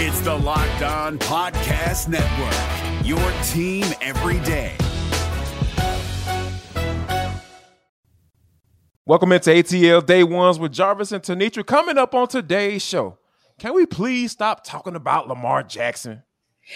It's 0.00 0.20
the 0.20 0.32
Locked 0.32 0.82
On 0.82 1.18
Podcast 1.18 2.06
Network, 2.06 3.04
your 3.04 3.18
team 3.48 3.84
every 4.00 4.38
day. 4.46 4.76
Welcome 9.06 9.32
into 9.32 9.50
ATL 9.50 10.06
Day 10.06 10.22
Ones 10.22 10.60
with 10.60 10.70
Jarvis 10.70 11.10
and 11.10 11.20
Tenitra. 11.20 11.66
Coming 11.66 11.98
up 11.98 12.14
on 12.14 12.28
today's 12.28 12.80
show, 12.80 13.18
can 13.58 13.74
we 13.74 13.86
please 13.86 14.30
stop 14.30 14.62
talking 14.62 14.94
about 14.94 15.26
Lamar 15.26 15.64
Jackson? 15.64 16.22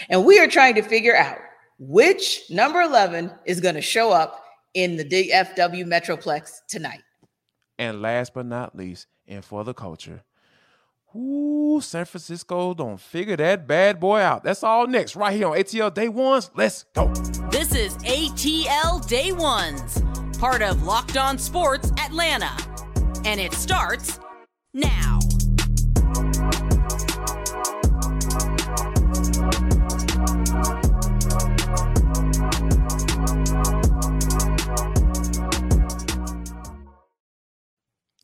And 0.08 0.24
we 0.24 0.40
are 0.40 0.48
trying 0.48 0.74
to 0.74 0.82
figure 0.82 1.14
out 1.14 1.38
which 1.78 2.42
number 2.50 2.80
11 2.80 3.30
is 3.46 3.60
going 3.60 3.76
to 3.76 3.80
show 3.80 4.10
up 4.10 4.44
in 4.74 4.96
the 4.96 5.04
DFW 5.04 5.84
Metroplex 5.84 6.54
tonight. 6.68 7.04
And 7.78 8.02
last 8.02 8.34
but 8.34 8.46
not 8.46 8.74
least, 8.74 9.06
and 9.28 9.44
for 9.44 9.62
the 9.62 9.74
culture, 9.74 10.24
ooh, 11.16 11.80
San 11.80 12.04
Francisco 12.04 12.74
don't 12.74 13.00
figure 13.00 13.36
that 13.36 13.66
bad 13.66 14.00
boy 14.00 14.20
out. 14.20 14.44
That's 14.44 14.62
all 14.62 14.86
next, 14.86 15.16
right 15.16 15.34
here 15.34 15.48
on 15.48 15.56
ATL 15.56 15.92
Day 15.92 16.08
Ones. 16.08 16.50
Let's 16.54 16.84
go. 16.94 17.08
This 17.50 17.74
is 17.74 17.96
ATL 17.98 19.06
Day 19.06 19.32
Ones 19.32 20.02
part 20.42 20.60
of 20.60 20.82
Locked 20.82 21.16
On 21.16 21.38
Sports 21.38 21.92
Atlanta. 22.04 22.50
And 23.24 23.40
it 23.40 23.52
starts 23.52 24.18
now. 24.74 25.20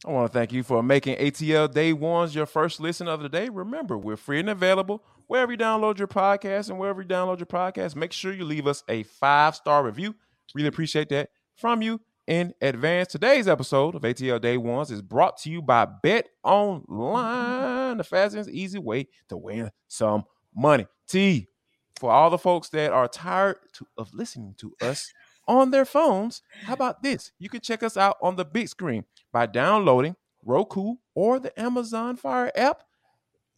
I 0.08 0.10
want 0.10 0.32
to 0.32 0.38
thank 0.38 0.54
you 0.54 0.62
for 0.62 0.82
making 0.82 1.16
ATL 1.16 1.70
Day 1.70 1.92
Ones 1.92 2.34
your 2.34 2.46
first 2.46 2.80
listen 2.80 3.08
of 3.08 3.20
the 3.20 3.28
day. 3.28 3.50
Remember, 3.50 3.98
we're 3.98 4.16
free 4.16 4.40
and 4.40 4.48
available 4.48 5.04
wherever 5.26 5.52
you 5.52 5.58
download 5.58 5.98
your 5.98 6.08
podcast. 6.08 6.70
And 6.70 6.78
wherever 6.78 7.02
you 7.02 7.08
download 7.08 7.40
your 7.40 7.46
podcast, 7.46 7.94
make 7.94 8.12
sure 8.12 8.32
you 8.32 8.46
leave 8.46 8.66
us 8.66 8.82
a 8.88 9.02
five 9.02 9.54
star 9.54 9.84
review. 9.84 10.14
Really 10.54 10.68
appreciate 10.68 11.10
that 11.10 11.28
from 11.56 11.82
you 11.82 12.00
in 12.26 12.54
advance. 12.62 13.08
Today's 13.08 13.46
episode 13.46 13.94
of 13.94 14.00
ATL 14.00 14.40
Day 14.40 14.56
Ones 14.56 14.90
is 14.90 15.02
brought 15.02 15.36
to 15.42 15.50
you 15.50 15.60
by 15.60 15.84
Bet 15.84 16.30
Online, 16.42 17.98
the 17.98 18.04
fastest, 18.04 18.48
easy 18.48 18.78
way 18.78 19.08
to 19.28 19.36
win 19.36 19.70
some 19.88 20.24
money. 20.56 20.86
T, 21.06 21.48
for 22.00 22.10
all 22.10 22.30
the 22.30 22.38
folks 22.38 22.70
that 22.70 22.92
are 22.92 23.08
tired 23.08 23.56
to, 23.74 23.86
of 23.98 24.14
listening 24.14 24.54
to 24.60 24.72
us 24.80 25.12
on 25.46 25.70
their 25.70 25.84
phones, 25.84 26.40
how 26.62 26.72
about 26.72 27.02
this? 27.02 27.30
You 27.38 27.50
can 27.50 27.60
check 27.60 27.82
us 27.82 27.98
out 27.98 28.16
on 28.22 28.36
the 28.36 28.46
big 28.46 28.68
screen 28.68 29.04
by 29.38 29.46
downloading 29.46 30.16
Roku 30.44 30.96
or 31.14 31.38
the 31.38 31.56
Amazon 31.60 32.16
Fire 32.16 32.50
app. 32.56 32.82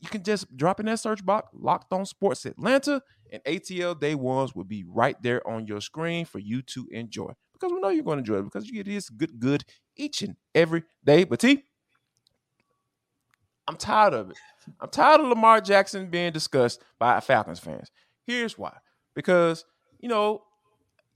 You 0.01 0.11
can 0.11 0.23
just 0.23 0.55
drop 0.55 0.79
in 0.79 0.85
that 0.87 1.01
search 1.01 1.25
box, 1.25 1.49
Locked 1.55 1.91
On 1.95 2.05
Sports 2.05 2.45
Atlanta, 2.45 3.01
and 3.33 3.43
ATL 3.45 3.99
Day 3.99 4.15
Ones 4.15 4.55
will 4.55 4.65
be 4.65 4.85
right 4.87 5.17
there 5.23 5.47
on 5.49 5.67
your 5.67 5.81
screen 5.81 6.27
for 6.27 6.39
you 6.39 6.61
to 6.61 6.87
enjoy 6.91 7.33
because 7.55 7.73
we 7.73 7.81
know 7.81 7.89
you're 7.89 8.05
going 8.05 8.23
to 8.23 8.31
enjoy 8.31 8.41
it 8.41 8.45
because 8.45 8.67
you 8.67 8.75
get 8.75 8.93
this 8.93 9.09
good, 9.09 9.41
good 9.41 9.65
each 9.97 10.21
and 10.21 10.37
every 10.55 10.83
day. 11.03 11.25
But 11.25 11.41
T, 11.41 11.65
I'm 13.67 13.77
tired 13.77 14.13
of 14.13 14.33
it. 14.33 14.37
I'm 14.83 14.91
tired 14.91 15.23
of 15.23 15.29
Lamar 15.29 15.63
Jackson 15.63 16.11
being 16.11 16.31
discussed 16.31 16.83
by 16.99 17.21
Falcons 17.21 17.59
fans. 17.59 17.91
Here's 18.27 18.59
why. 18.59 18.77
Because, 19.15 19.65
you 19.99 20.11
know, 20.11 20.43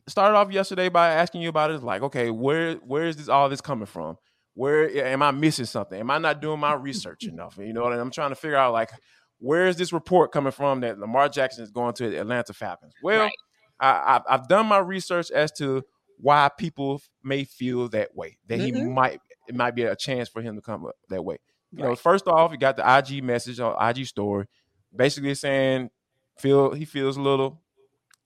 started 0.08 0.38
off 0.38 0.50
yesterday 0.50 0.88
by 0.88 1.10
asking 1.10 1.42
you 1.42 1.50
about 1.50 1.70
it. 1.70 1.82
Like, 1.82 2.00
okay, 2.00 2.30
where 2.30 2.76
where 2.76 3.04
is 3.04 3.16
this 3.16 3.28
all 3.28 3.50
this 3.50 3.60
coming 3.60 3.84
from? 3.84 4.16
Where 4.54 4.88
am 5.06 5.22
I 5.22 5.30
missing 5.32 5.64
something? 5.64 5.98
Am 5.98 6.10
I 6.10 6.18
not 6.18 6.40
doing 6.40 6.60
my 6.60 6.74
research 6.74 7.24
enough? 7.28 7.58
You 7.58 7.72
know, 7.72 7.86
and 7.86 8.00
I'm 8.00 8.10
trying 8.10 8.30
to 8.30 8.36
figure 8.36 8.56
out 8.56 8.72
like 8.72 8.90
where 9.38 9.66
is 9.66 9.76
this 9.76 9.92
report 9.92 10.32
coming 10.32 10.52
from 10.52 10.80
that 10.80 10.98
Lamar 10.98 11.28
Jackson 11.28 11.64
is 11.64 11.70
going 11.70 11.94
to 11.94 12.08
the 12.08 12.20
Atlanta 12.20 12.52
Falcons? 12.52 12.94
Well, 13.02 13.22
right. 13.22 13.32
I, 13.80 14.20
have 14.28 14.48
done 14.48 14.66
my 14.66 14.78
research 14.78 15.30
as 15.30 15.52
to 15.52 15.82
why 16.18 16.48
people 16.56 17.02
may 17.22 17.44
feel 17.44 17.88
that 17.90 18.14
way. 18.14 18.38
That 18.46 18.60
mm-hmm. 18.60 18.76
he 18.76 18.84
might 18.84 19.20
it 19.48 19.54
might 19.54 19.74
be 19.74 19.82
a 19.82 19.96
chance 19.96 20.28
for 20.28 20.40
him 20.40 20.54
to 20.56 20.62
come 20.62 20.86
up 20.86 20.94
that 21.10 21.24
way. 21.24 21.38
You 21.72 21.82
right. 21.82 21.90
know, 21.90 21.96
first 21.96 22.26
off, 22.26 22.52
he 22.52 22.56
got 22.56 22.76
the 22.76 22.98
IG 22.98 23.22
message 23.22 23.60
on 23.60 23.76
IG 23.88 24.06
story, 24.06 24.46
basically 24.94 25.34
saying 25.34 25.90
feel 26.38 26.72
he 26.72 26.84
feels 26.84 27.16
a 27.16 27.20
little, 27.20 27.60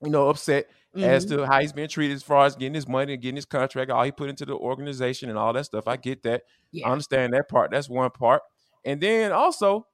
you 0.03 0.11
know, 0.11 0.29
upset 0.29 0.69
mm-hmm. 0.97 1.05
as 1.05 1.25
to 1.27 1.47
how 1.47 1.61
he's 1.61 1.73
being 1.73 1.89
treated 1.89 2.15
as 2.15 2.23
far 2.23 2.47
as 2.47 2.57
getting 2.57 2.75
his 2.75 2.89
money 2.89 3.15
and 3.15 3.23
getting 3.23 3.37
his 3.37 3.45
contract, 3.45 3.91
all 3.91 4.05
he 4.05 4.13
put 4.13 4.31
into 4.31 4.45
the 4.45 4.55
organization 4.55 5.29
and 5.29 5.39
all 5.39 5.53
that 5.53 5.65
stuff. 5.65 5.87
I 5.87 5.97
get 5.97 6.23
that. 6.25 6.43
Yeah. 6.73 6.89
I 6.89 6.93
understand 6.93 7.33
that 7.35 7.49
part. 7.49 7.71
That's 7.71 7.89
one 7.89 8.11
part. 8.11 8.43
And 8.85 9.01
then 9.01 9.33
also, 9.33 9.87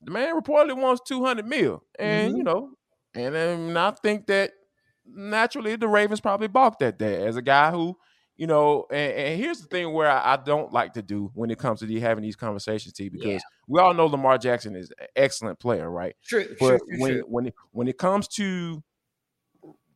the 0.00 0.10
man 0.10 0.40
reportedly 0.40 0.76
wants 0.76 1.02
200 1.06 1.46
mil. 1.46 1.82
And, 1.98 2.30
mm-hmm. 2.30 2.36
you 2.38 2.44
know, 2.44 2.70
and, 3.14 3.34
and 3.34 3.78
I 3.78 3.90
think 3.90 4.26
that 4.26 4.52
naturally 5.06 5.76
the 5.76 5.88
Ravens 5.88 6.20
probably 6.20 6.48
balked 6.48 6.82
at 6.82 6.98
that 6.98 7.20
as 7.20 7.36
a 7.36 7.42
guy 7.42 7.70
who, 7.70 7.96
you 8.36 8.46
know, 8.46 8.86
and, 8.90 9.12
and 9.12 9.40
here's 9.40 9.60
the 9.60 9.66
thing 9.66 9.92
where 9.92 10.10
I, 10.10 10.34
I, 10.34 10.36
don't 10.36 10.72
like 10.72 10.94
to 10.94 11.02
do 11.02 11.30
when 11.34 11.50
it 11.50 11.58
comes 11.58 11.80
to 11.80 11.86
the, 11.86 12.00
having 12.00 12.22
these 12.22 12.34
conversations, 12.34 12.94
T, 12.94 13.08
because 13.08 13.26
yeah. 13.26 13.38
we 13.68 13.78
all 13.78 13.94
know 13.94 14.06
Lamar 14.06 14.38
Jackson 14.38 14.74
is 14.74 14.90
an 14.98 15.06
excellent 15.14 15.60
player, 15.60 15.90
right? 15.90 16.16
True. 16.24 16.46
But 16.58 16.78
true, 16.78 16.98
when 16.98 17.12
true. 17.12 17.24
when 17.28 17.46
it, 17.46 17.54
when 17.72 17.88
it 17.88 17.98
comes 17.98 18.26
to 18.28 18.82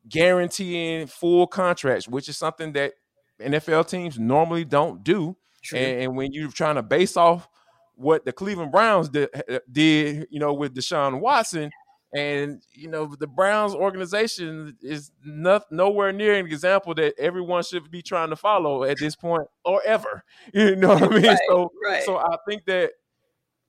guaranteeing 0.08 1.06
full 1.06 1.46
contracts, 1.46 2.08
which 2.08 2.28
is 2.28 2.36
something 2.36 2.72
that 2.72 2.94
NFL 3.40 3.88
teams 3.88 4.18
normally 4.18 4.64
don't 4.64 5.04
do, 5.04 5.36
and, 5.72 6.02
and, 6.02 6.16
when 6.16 6.32
you're 6.32 6.50
trying 6.50 6.76
to 6.76 6.82
base 6.82 7.16
off 7.16 7.48
what 7.96 8.24
the 8.24 8.32
Cleveland 8.32 8.70
Browns 8.70 9.08
did, 9.08 9.28
did 9.70 10.28
you 10.30 10.38
know, 10.38 10.54
with 10.54 10.74
Deshaun 10.74 11.20
Watson 11.20 11.70
and 12.14 12.62
you 12.72 12.88
know, 12.88 13.14
the 13.18 13.26
Browns 13.26 13.74
organization 13.74 14.76
is 14.80 15.10
not 15.24 15.64
nowhere 15.70 16.12
near 16.12 16.34
an 16.34 16.46
example 16.46 16.94
that 16.94 17.14
everyone 17.18 17.62
should 17.62 17.90
be 17.90 18.02
trying 18.02 18.30
to 18.30 18.36
follow 18.36 18.84
at 18.84 18.98
this 18.98 19.16
point 19.16 19.48
or 19.64 19.82
ever. 19.84 20.24
You 20.54 20.76
know 20.76 20.94
what 20.94 21.02
I 21.02 21.08
mean? 21.08 21.26
Right, 21.26 21.38
so, 21.48 21.72
right. 21.84 22.02
so 22.04 22.16
I 22.16 22.36
think 22.48 22.64
that 22.66 22.92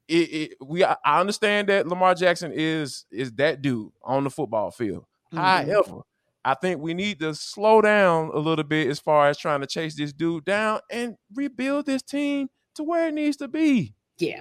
it, 0.08 0.14
it, 0.14 0.52
we 0.62 0.84
I 0.84 0.96
understand 1.06 1.68
that 1.70 1.88
Lamar 1.88 2.16
Jackson 2.16 2.52
is 2.54 3.06
is 3.12 3.34
that 3.34 3.62
dude 3.62 3.92
on 4.04 4.24
the 4.24 4.30
football 4.30 4.72
field. 4.72 5.06
Mm-hmm. 5.34 5.38
However, 5.38 6.04
I 6.48 6.54
think 6.54 6.80
we 6.80 6.94
need 6.94 7.20
to 7.20 7.36
slow 7.36 7.82
down 7.82 8.32
a 8.34 8.40
little 8.40 8.64
bit 8.64 8.88
as 8.88 9.02
far 9.02 9.28
as 9.28 9.38
trying 9.38 9.60
to 9.60 9.68
chase 9.68 9.96
this 9.96 10.14
dude 10.14 10.46
down 10.46 10.80
and 10.90 11.18
rebuild 11.36 11.88
this 11.88 12.02
team 12.02 12.48
to 12.76 12.86
where 12.86 13.10
it 13.10 13.14
needs 13.14 13.36
to 13.38 13.50
be. 13.50 13.96
Yeah. 14.18 14.40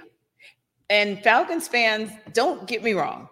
And 0.88 1.20
Falcons 1.24 1.66
fans, 1.66 2.12
don't 2.32 2.68
get 2.68 2.84
me 2.84 2.92
wrong. 2.92 3.28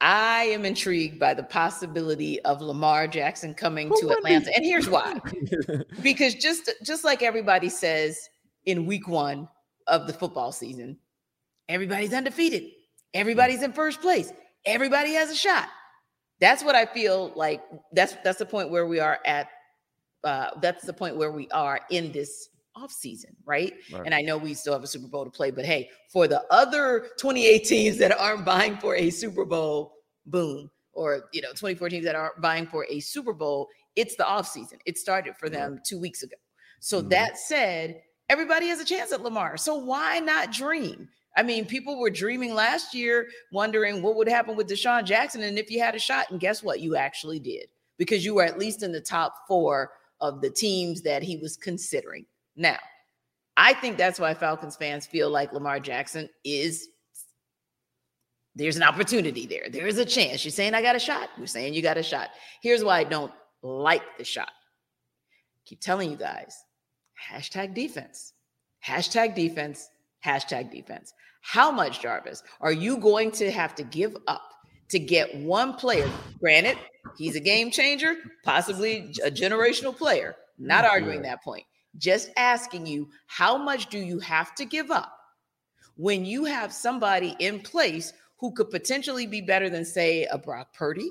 I 0.00 0.44
am 0.44 0.64
intrigued 0.64 1.18
by 1.18 1.34
the 1.34 1.42
possibility 1.42 2.40
of 2.44 2.62
Lamar 2.62 3.08
Jackson 3.08 3.52
coming 3.52 3.88
Who 3.88 4.00
to 4.00 4.14
Atlanta. 4.16 4.50
And 4.56 4.64
here's 4.64 4.88
why. 4.88 5.20
because 6.02 6.34
just 6.34 6.70
just 6.82 7.04
like 7.04 7.22
everybody 7.22 7.68
says 7.68 8.30
in 8.64 8.86
week 8.86 9.06
1 9.06 9.46
of 9.86 10.06
the 10.06 10.14
football 10.14 10.50
season, 10.50 10.96
everybody's 11.68 12.14
undefeated. 12.14 12.70
Everybody's 13.12 13.62
in 13.62 13.74
first 13.74 14.00
place. 14.00 14.32
Everybody 14.64 15.12
has 15.12 15.30
a 15.30 15.36
shot. 15.36 15.68
That's 16.44 16.62
what 16.62 16.74
I 16.74 16.84
feel 16.84 17.32
like 17.36 17.62
that's 17.94 18.16
that's 18.22 18.38
the 18.38 18.44
point 18.44 18.68
where 18.68 18.86
we 18.86 19.00
are 19.00 19.18
at 19.24 19.48
uh 20.24 20.50
that's 20.60 20.84
the 20.84 20.92
point 20.92 21.16
where 21.16 21.32
we 21.32 21.48
are 21.52 21.80
in 21.88 22.12
this 22.12 22.50
off 22.76 22.92
season, 22.92 23.34
right? 23.46 23.72
right? 23.90 24.02
And 24.04 24.14
I 24.14 24.20
know 24.20 24.36
we 24.36 24.52
still 24.52 24.74
have 24.74 24.82
a 24.82 24.86
Super 24.86 25.08
Bowl 25.08 25.24
to 25.24 25.30
play, 25.30 25.50
but 25.50 25.64
hey, 25.64 25.88
for 26.12 26.28
the 26.28 26.44
other 26.50 27.08
28 27.18 27.64
teams 27.64 27.96
that 27.96 28.12
aren't 28.20 28.44
buying 28.44 28.76
for 28.76 28.94
a 28.94 29.08
Super 29.08 29.46
Bowl, 29.46 29.94
boom, 30.26 30.70
or 30.92 31.30
you 31.32 31.40
know, 31.40 31.54
24 31.54 31.88
teams 31.88 32.04
that 32.04 32.14
aren't 32.14 32.38
buying 32.42 32.66
for 32.66 32.84
a 32.90 33.00
Super 33.00 33.32
Bowl, 33.32 33.68
it's 33.96 34.14
the 34.16 34.26
off 34.26 34.46
season. 34.46 34.78
It 34.84 34.98
started 34.98 35.36
for 35.38 35.48
them 35.48 35.72
right. 35.72 35.84
two 35.84 35.98
weeks 35.98 36.22
ago. 36.22 36.36
So 36.80 36.98
mm-hmm. 36.98 37.08
that 37.08 37.38
said, 37.38 38.02
everybody 38.28 38.66
has 38.66 38.80
a 38.80 38.84
chance 38.84 39.12
at 39.12 39.22
Lamar. 39.22 39.56
So 39.56 39.76
why 39.76 40.18
not 40.18 40.52
dream? 40.52 41.08
I 41.36 41.42
mean, 41.42 41.66
people 41.66 41.98
were 41.98 42.10
dreaming 42.10 42.54
last 42.54 42.94
year, 42.94 43.28
wondering 43.50 44.02
what 44.02 44.16
would 44.16 44.28
happen 44.28 44.56
with 44.56 44.68
Deshaun 44.68 45.04
Jackson 45.04 45.42
and 45.42 45.58
if 45.58 45.70
you 45.70 45.80
had 45.80 45.94
a 45.94 45.98
shot. 45.98 46.30
And 46.30 46.38
guess 46.38 46.62
what? 46.62 46.80
You 46.80 46.96
actually 46.96 47.40
did 47.40 47.68
because 47.98 48.24
you 48.24 48.34
were 48.34 48.44
at 48.44 48.58
least 48.58 48.82
in 48.82 48.92
the 48.92 49.00
top 49.00 49.34
four 49.48 49.92
of 50.20 50.40
the 50.40 50.50
teams 50.50 51.02
that 51.02 51.22
he 51.22 51.36
was 51.36 51.56
considering. 51.56 52.24
Now, 52.56 52.78
I 53.56 53.74
think 53.74 53.96
that's 53.96 54.20
why 54.20 54.34
Falcons 54.34 54.76
fans 54.76 55.06
feel 55.06 55.30
like 55.30 55.52
Lamar 55.52 55.80
Jackson 55.80 56.28
is 56.44 56.88
there's 58.56 58.76
an 58.76 58.82
opportunity 58.82 59.46
there. 59.46 59.68
There 59.68 59.86
is 59.86 59.98
a 59.98 60.04
chance. 60.04 60.44
You're 60.44 60.52
saying 60.52 60.74
I 60.74 60.82
got 60.82 60.96
a 60.96 61.00
shot. 61.00 61.30
You're 61.36 61.46
saying 61.46 61.74
you 61.74 61.82
got 61.82 61.96
a 61.96 62.02
shot. 62.02 62.30
Here's 62.62 62.84
why 62.84 63.00
I 63.00 63.04
don't 63.04 63.32
like 63.62 64.02
the 64.18 64.24
shot. 64.24 64.50
Keep 65.66 65.80
telling 65.80 66.10
you 66.10 66.16
guys, 66.16 66.56
hashtag 67.30 67.74
defense, 67.74 68.34
hashtag 68.84 69.34
defense, 69.34 69.88
hashtag 70.24 70.70
defense. 70.70 71.12
How 71.46 71.70
much, 71.70 72.00
Jarvis, 72.00 72.42
are 72.62 72.72
you 72.72 72.96
going 72.96 73.30
to 73.32 73.50
have 73.50 73.74
to 73.74 73.82
give 73.82 74.16
up 74.26 74.54
to 74.88 74.98
get 74.98 75.36
one 75.36 75.74
player? 75.74 76.10
Granted, 76.40 76.78
he's 77.18 77.36
a 77.36 77.40
game 77.40 77.70
changer, 77.70 78.16
possibly 78.42 79.12
a 79.22 79.30
generational 79.30 79.94
player. 79.94 80.36
Not 80.58 80.84
mm, 80.84 80.88
arguing 80.88 81.20
that 81.22 81.44
point. 81.44 81.64
Just 81.98 82.30
asking 82.38 82.86
you, 82.86 83.10
how 83.26 83.58
much 83.58 83.90
do 83.90 83.98
you 83.98 84.20
have 84.20 84.54
to 84.54 84.64
give 84.64 84.90
up 84.90 85.12
when 85.96 86.24
you 86.24 86.46
have 86.46 86.72
somebody 86.72 87.36
in 87.38 87.60
place 87.60 88.14
who 88.38 88.50
could 88.52 88.70
potentially 88.70 89.26
be 89.26 89.42
better 89.42 89.68
than, 89.68 89.84
say, 89.84 90.24
a 90.24 90.38
Brock 90.38 90.72
Purdy. 90.72 91.10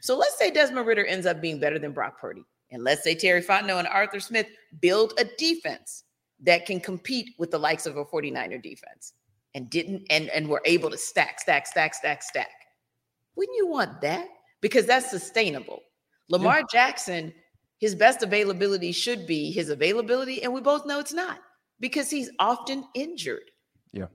So 0.00 0.16
let's 0.16 0.38
say 0.38 0.50
Desmond 0.50 0.86
Ridder 0.86 1.04
ends 1.04 1.26
up 1.26 1.42
being 1.42 1.60
better 1.60 1.78
than 1.78 1.92
Brock 1.92 2.18
Purdy. 2.18 2.44
And 2.70 2.82
let's 2.82 3.04
say 3.04 3.14
Terry 3.14 3.42
Fontenot 3.42 3.80
and 3.80 3.88
Arthur 3.88 4.20
Smith 4.20 4.46
build 4.80 5.12
a 5.18 5.24
defense 5.36 6.04
that 6.40 6.64
can 6.64 6.80
compete 6.80 7.34
with 7.38 7.50
the 7.50 7.58
likes 7.58 7.84
of 7.84 7.98
a 7.98 8.06
49er 8.06 8.62
defense 8.62 9.12
and 9.56 9.70
didn't 9.70 10.06
and, 10.10 10.28
and 10.28 10.48
were 10.48 10.60
able 10.66 10.90
to 10.90 10.98
stack, 10.98 11.40
stack, 11.40 11.66
stack, 11.66 11.94
stack, 11.94 12.22
stack. 12.22 12.50
Wouldn't 13.36 13.56
you 13.56 13.66
want 13.66 14.02
that? 14.02 14.28
Because 14.60 14.84
that's 14.84 15.10
sustainable. 15.10 15.80
Lamar 16.28 16.58
yeah. 16.58 16.64
Jackson, 16.70 17.32
his 17.78 17.94
best 17.94 18.22
availability 18.22 18.92
should 18.92 19.26
be 19.26 19.50
his 19.50 19.70
availability, 19.70 20.42
and 20.42 20.52
we 20.52 20.60
both 20.60 20.86
know 20.86 21.00
it's 21.00 21.14
not 21.14 21.38
because 21.80 22.10
he's 22.10 22.30
often 22.38 22.84
injured. 22.94 23.50
Yeah. 23.92 24.06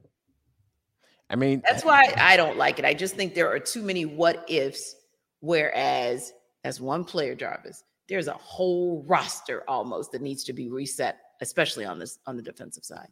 I 1.29 1.35
mean, 1.35 1.63
that's 1.67 1.83
why 1.83 2.13
I 2.17 2.37
don't 2.37 2.57
like 2.57 2.77
it. 2.77 2.85
I 2.85 2.93
just 2.93 3.15
think 3.15 3.33
there 3.33 3.51
are 3.51 3.59
too 3.59 3.81
many 3.81 4.05
what 4.05 4.45
ifs. 4.47 4.95
Whereas, 5.39 6.33
as 6.63 6.79
one 6.79 7.03
player, 7.03 7.33
Jarvis, 7.33 7.83
there's 8.07 8.27
a 8.27 8.33
whole 8.33 9.03
roster 9.07 9.63
almost 9.67 10.11
that 10.11 10.21
needs 10.21 10.43
to 10.43 10.53
be 10.53 10.69
reset, 10.69 11.17
especially 11.41 11.85
on 11.85 11.97
this 11.97 12.19
on 12.27 12.35
the 12.35 12.43
defensive 12.43 12.85
side. 12.85 13.07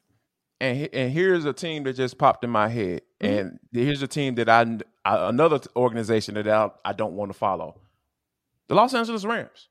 And 0.61 0.89
and 0.93 1.11
here's 1.11 1.45
a 1.45 1.53
team 1.53 1.83
that 1.83 1.95
just 1.95 2.17
popped 2.17 2.43
in 2.43 2.49
my 2.49 2.67
head, 2.67 3.01
mm-hmm. 3.21 3.33
and 3.33 3.59
here's 3.71 4.01
a 4.01 4.07
team 4.07 4.35
that 4.35 4.49
I, 4.49 4.65
I 5.05 5.29
another 5.29 5.59
organization 5.75 6.35
that 6.35 6.47
I, 6.47 6.69
I 6.83 6.93
don't 6.93 7.13
want 7.13 7.31
to 7.31 7.37
follow, 7.37 7.79
the 8.67 8.75
Los 8.75 8.93
Angeles 8.93 9.23
Rams. 9.23 9.69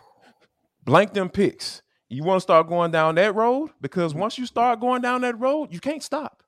Blank 0.84 1.12
them 1.12 1.28
picks. 1.28 1.82
You 2.08 2.24
want 2.24 2.38
to 2.38 2.42
start 2.42 2.68
going 2.68 2.90
down 2.90 3.14
that 3.14 3.36
road 3.36 3.70
because 3.80 4.14
once 4.14 4.36
you 4.36 4.46
start 4.46 4.80
going 4.80 5.00
down 5.00 5.20
that 5.20 5.38
road, 5.38 5.72
you 5.72 5.78
can't 5.78 6.02
stop. 6.02 6.39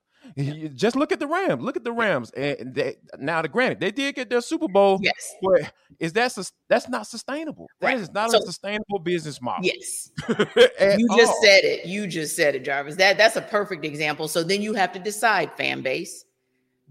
Just 0.75 0.97
look 0.97 1.13
at 1.13 1.19
the 1.19 1.27
Rams. 1.27 1.63
Look 1.63 1.77
at 1.77 1.85
the 1.85 1.93
Rams. 1.93 2.31
And 2.31 2.75
they, 2.75 2.97
now, 3.19 3.43
the 3.43 3.49
granted, 3.49 3.81
they 3.81 3.91
did 3.91 4.15
get 4.15 4.31
their 4.31 4.41
Super 4.41 4.69
Bowl. 4.69 4.99
Yes, 5.03 5.35
but 5.43 5.73
is 5.99 6.13
that 6.15 6.37
that's 6.69 6.89
not 6.89 7.07
sustainable? 7.07 7.69
Right. 7.81 7.97
That 7.97 8.03
is 8.03 8.13
not 8.13 8.31
so, 8.31 8.39
a 8.39 8.43
sustainable 8.43 8.99
business 8.99 9.41
model. 9.41 9.65
Yes, 9.65 10.11
you 10.29 11.09
just 11.17 11.33
all. 11.33 11.43
said 11.43 11.65
it. 11.65 11.87
You 11.87 12.07
just 12.07 12.37
said 12.37 12.55
it, 12.55 12.65
Jarvis. 12.65 12.97
That 12.97 13.19
that's 13.19 13.37
a 13.37 13.43
perfect 13.43 13.85
example. 13.85 14.29
So 14.29 14.43
then 14.43 14.63
you 14.63 14.75
have 14.75 14.93
to 14.93 14.99
decide, 14.99 15.53
fan 15.53 15.83
base. 15.83 16.25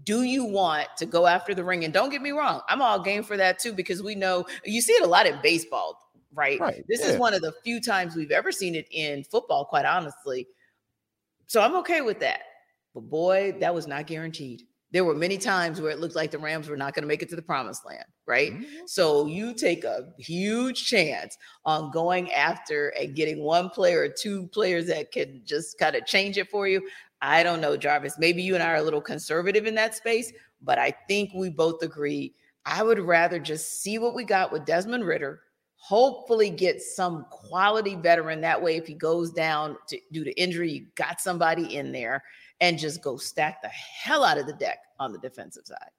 Do 0.04 0.22
you 0.22 0.44
want 0.44 0.88
to 0.96 1.06
go 1.06 1.26
after 1.26 1.54
the 1.54 1.62
ring? 1.62 1.84
And 1.84 1.94
don't 1.94 2.10
get 2.10 2.22
me 2.22 2.32
wrong, 2.32 2.60
I'm 2.68 2.82
all 2.82 3.00
game 3.00 3.22
for 3.22 3.36
that 3.36 3.60
too 3.60 3.72
because 3.72 4.02
we 4.02 4.14
know 4.14 4.44
you 4.64 4.80
see 4.80 4.94
it 4.94 5.04
a 5.04 5.06
lot 5.06 5.26
in 5.26 5.38
baseball, 5.42 6.10
right? 6.34 6.58
right. 6.58 6.84
This 6.88 7.00
yeah. 7.00 7.12
is 7.12 7.18
one 7.18 7.34
of 7.34 7.40
the 7.40 7.52
few 7.62 7.80
times 7.80 8.16
we've 8.16 8.32
ever 8.32 8.50
seen 8.50 8.74
it 8.74 8.88
in 8.90 9.22
football, 9.22 9.64
quite 9.64 9.84
honestly. 9.84 10.48
So 11.46 11.60
I'm 11.60 11.76
okay 11.76 12.00
with 12.00 12.18
that. 12.20 12.40
But 12.94 13.02
boy, 13.02 13.56
that 13.60 13.74
was 13.74 13.86
not 13.86 14.06
guaranteed. 14.06 14.62
There 14.92 15.04
were 15.04 15.14
many 15.14 15.38
times 15.38 15.80
where 15.80 15.90
it 15.90 16.00
looked 16.00 16.14
like 16.14 16.30
the 16.30 16.38
Rams 16.38 16.68
were 16.68 16.76
not 16.76 16.94
going 16.94 17.02
to 17.02 17.08
make 17.08 17.22
it 17.22 17.30
to 17.30 17.36
the 17.36 17.40
promised 17.40 17.86
land, 17.86 18.04
right? 18.26 18.52
Mm-hmm. 18.52 18.84
So 18.86 19.24
you 19.24 19.54
take 19.54 19.84
a 19.84 20.08
huge 20.18 20.84
chance 20.84 21.38
on 21.64 21.90
going 21.90 22.30
after 22.32 22.88
and 22.90 23.16
getting 23.16 23.42
one 23.42 23.70
player 23.70 24.00
or 24.00 24.08
two 24.08 24.48
players 24.48 24.86
that 24.88 25.10
can 25.10 25.40
just 25.46 25.78
kind 25.78 25.96
of 25.96 26.04
change 26.04 26.36
it 26.36 26.50
for 26.50 26.68
you. 26.68 26.86
I 27.22 27.42
don't 27.42 27.62
know, 27.62 27.76
Jarvis. 27.76 28.18
Maybe 28.18 28.42
you 28.42 28.52
and 28.52 28.62
I 28.62 28.72
are 28.72 28.76
a 28.76 28.82
little 28.82 29.00
conservative 29.00 29.64
in 29.64 29.74
that 29.76 29.94
space, 29.94 30.30
but 30.60 30.78
I 30.78 30.92
think 31.08 31.30
we 31.34 31.48
both 31.48 31.82
agree. 31.82 32.34
I 32.66 32.82
would 32.82 32.98
rather 32.98 33.38
just 33.38 33.80
see 33.80 33.98
what 33.98 34.14
we 34.14 34.24
got 34.24 34.52
with 34.52 34.66
Desmond 34.66 35.06
Ridder, 35.06 35.40
hopefully 35.76 36.50
get 36.50 36.82
some 36.82 37.24
quality 37.30 37.94
veteran. 37.94 38.40
That 38.42 38.62
way, 38.62 38.76
if 38.76 38.86
he 38.86 38.94
goes 38.94 39.32
down 39.32 39.76
to, 39.88 39.98
due 40.12 40.24
to 40.24 40.32
injury, 40.40 40.70
you 40.70 40.86
got 40.96 41.20
somebody 41.20 41.76
in 41.76 41.92
there 41.92 42.22
and 42.62 42.78
just 42.78 43.02
go 43.02 43.16
stack 43.16 43.60
the 43.60 43.68
hell 43.68 44.24
out 44.24 44.38
of 44.38 44.46
the 44.46 44.52
deck 44.52 44.78
on 45.00 45.12
the 45.12 45.18
defensive 45.18 45.66
side. 45.66 45.90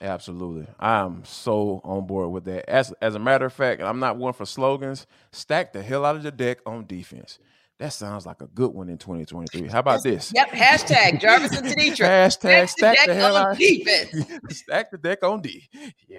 Absolutely. 0.00 0.66
I'm 0.80 1.24
so 1.24 1.80
on 1.84 2.06
board 2.06 2.30
with 2.30 2.44
that. 2.44 2.70
As 2.70 2.92
as 3.02 3.14
a 3.14 3.18
matter 3.18 3.44
of 3.44 3.52
fact, 3.52 3.82
I'm 3.82 3.98
not 3.98 4.16
one 4.16 4.32
for 4.32 4.46
slogans. 4.46 5.06
Stack 5.32 5.72
the 5.72 5.82
hell 5.82 6.04
out 6.04 6.16
of 6.16 6.22
the 6.22 6.30
deck 6.30 6.58
on 6.64 6.86
defense. 6.86 7.38
That 7.78 7.92
sounds 7.92 8.26
like 8.26 8.40
a 8.40 8.46
good 8.46 8.72
one 8.72 8.88
in 8.88 8.98
2023. 8.98 9.68
How 9.68 9.80
about 9.80 10.04
this? 10.04 10.32
Yep. 10.34 10.50
Hashtag 10.50 11.20
Jarvis 11.20 11.56
and 11.56 11.66
Tenitra. 11.66 12.06
Hashtag 12.06 12.68
stack, 12.68 12.68
stack 12.68 12.98
the, 13.06 13.12
the 13.12 13.14
hell 13.14 13.36
out 13.36 13.58
defense. 13.58 14.24
stack 14.50 14.90
the 14.92 14.98
deck 14.98 15.24
on 15.24 15.40
D. 15.40 15.68
Yeah. 16.06 16.18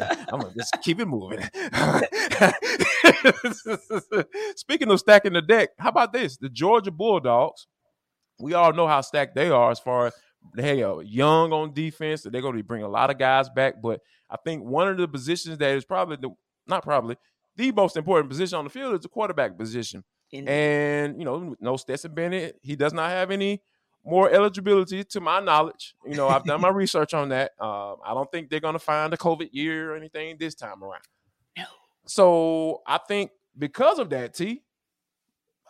I'm 0.32 0.40
gonna 0.40 0.54
just 0.56 0.76
keep 0.82 0.98
it 0.98 1.06
moving. 1.06 1.40
Speaking 4.56 4.90
of 4.90 4.98
stacking 4.98 5.34
the 5.34 5.42
deck, 5.42 5.70
how 5.78 5.90
about 5.90 6.12
this? 6.12 6.36
The 6.36 6.48
Georgia 6.48 6.90
Bulldogs 6.90 7.68
we 8.38 8.54
all 8.54 8.72
know 8.72 8.86
how 8.86 9.00
stacked 9.00 9.34
they 9.34 9.50
are 9.50 9.70
as 9.70 9.78
far 9.78 10.06
as 10.08 10.14
they 10.54 10.82
are 10.82 11.02
young 11.02 11.52
on 11.52 11.72
defense. 11.72 12.22
They're 12.22 12.42
going 12.42 12.54
to 12.54 12.58
be 12.58 12.66
bringing 12.66 12.86
a 12.86 12.90
lot 12.90 13.10
of 13.10 13.18
guys 13.18 13.48
back. 13.48 13.80
But 13.80 14.00
I 14.30 14.36
think 14.44 14.64
one 14.64 14.88
of 14.88 14.96
the 14.96 15.08
positions 15.08 15.58
that 15.58 15.76
is 15.76 15.84
probably 15.84 16.16
the 16.16 16.30
not 16.66 16.82
probably 16.82 17.16
the 17.56 17.72
most 17.72 17.96
important 17.96 18.30
position 18.30 18.58
on 18.58 18.64
the 18.64 18.70
field 18.70 18.94
is 18.94 19.00
the 19.00 19.08
quarterback 19.08 19.56
position. 19.56 20.04
Indeed. 20.32 20.50
And 20.50 21.18
you 21.18 21.24
know, 21.24 21.54
no 21.60 21.76
Stetson 21.76 22.14
Bennett, 22.14 22.58
he 22.62 22.76
does 22.76 22.92
not 22.92 23.10
have 23.10 23.30
any 23.30 23.62
more 24.04 24.30
eligibility 24.30 25.04
to 25.04 25.20
my 25.20 25.40
knowledge. 25.40 25.94
You 26.04 26.16
know, 26.16 26.28
I've 26.28 26.44
done 26.44 26.60
my 26.60 26.68
research 26.70 27.14
on 27.14 27.30
that. 27.30 27.52
Um, 27.58 27.96
I 28.04 28.12
don't 28.12 28.30
think 28.30 28.50
they're 28.50 28.60
going 28.60 28.74
to 28.74 28.78
find 28.78 29.14
a 29.14 29.16
COVID 29.16 29.50
year 29.52 29.92
or 29.92 29.96
anything 29.96 30.36
this 30.38 30.54
time 30.54 30.82
around. 30.82 31.02
No. 31.56 31.64
So 32.06 32.82
I 32.86 32.98
think 32.98 33.30
because 33.56 33.98
of 33.98 34.10
that, 34.10 34.34
T, 34.34 34.62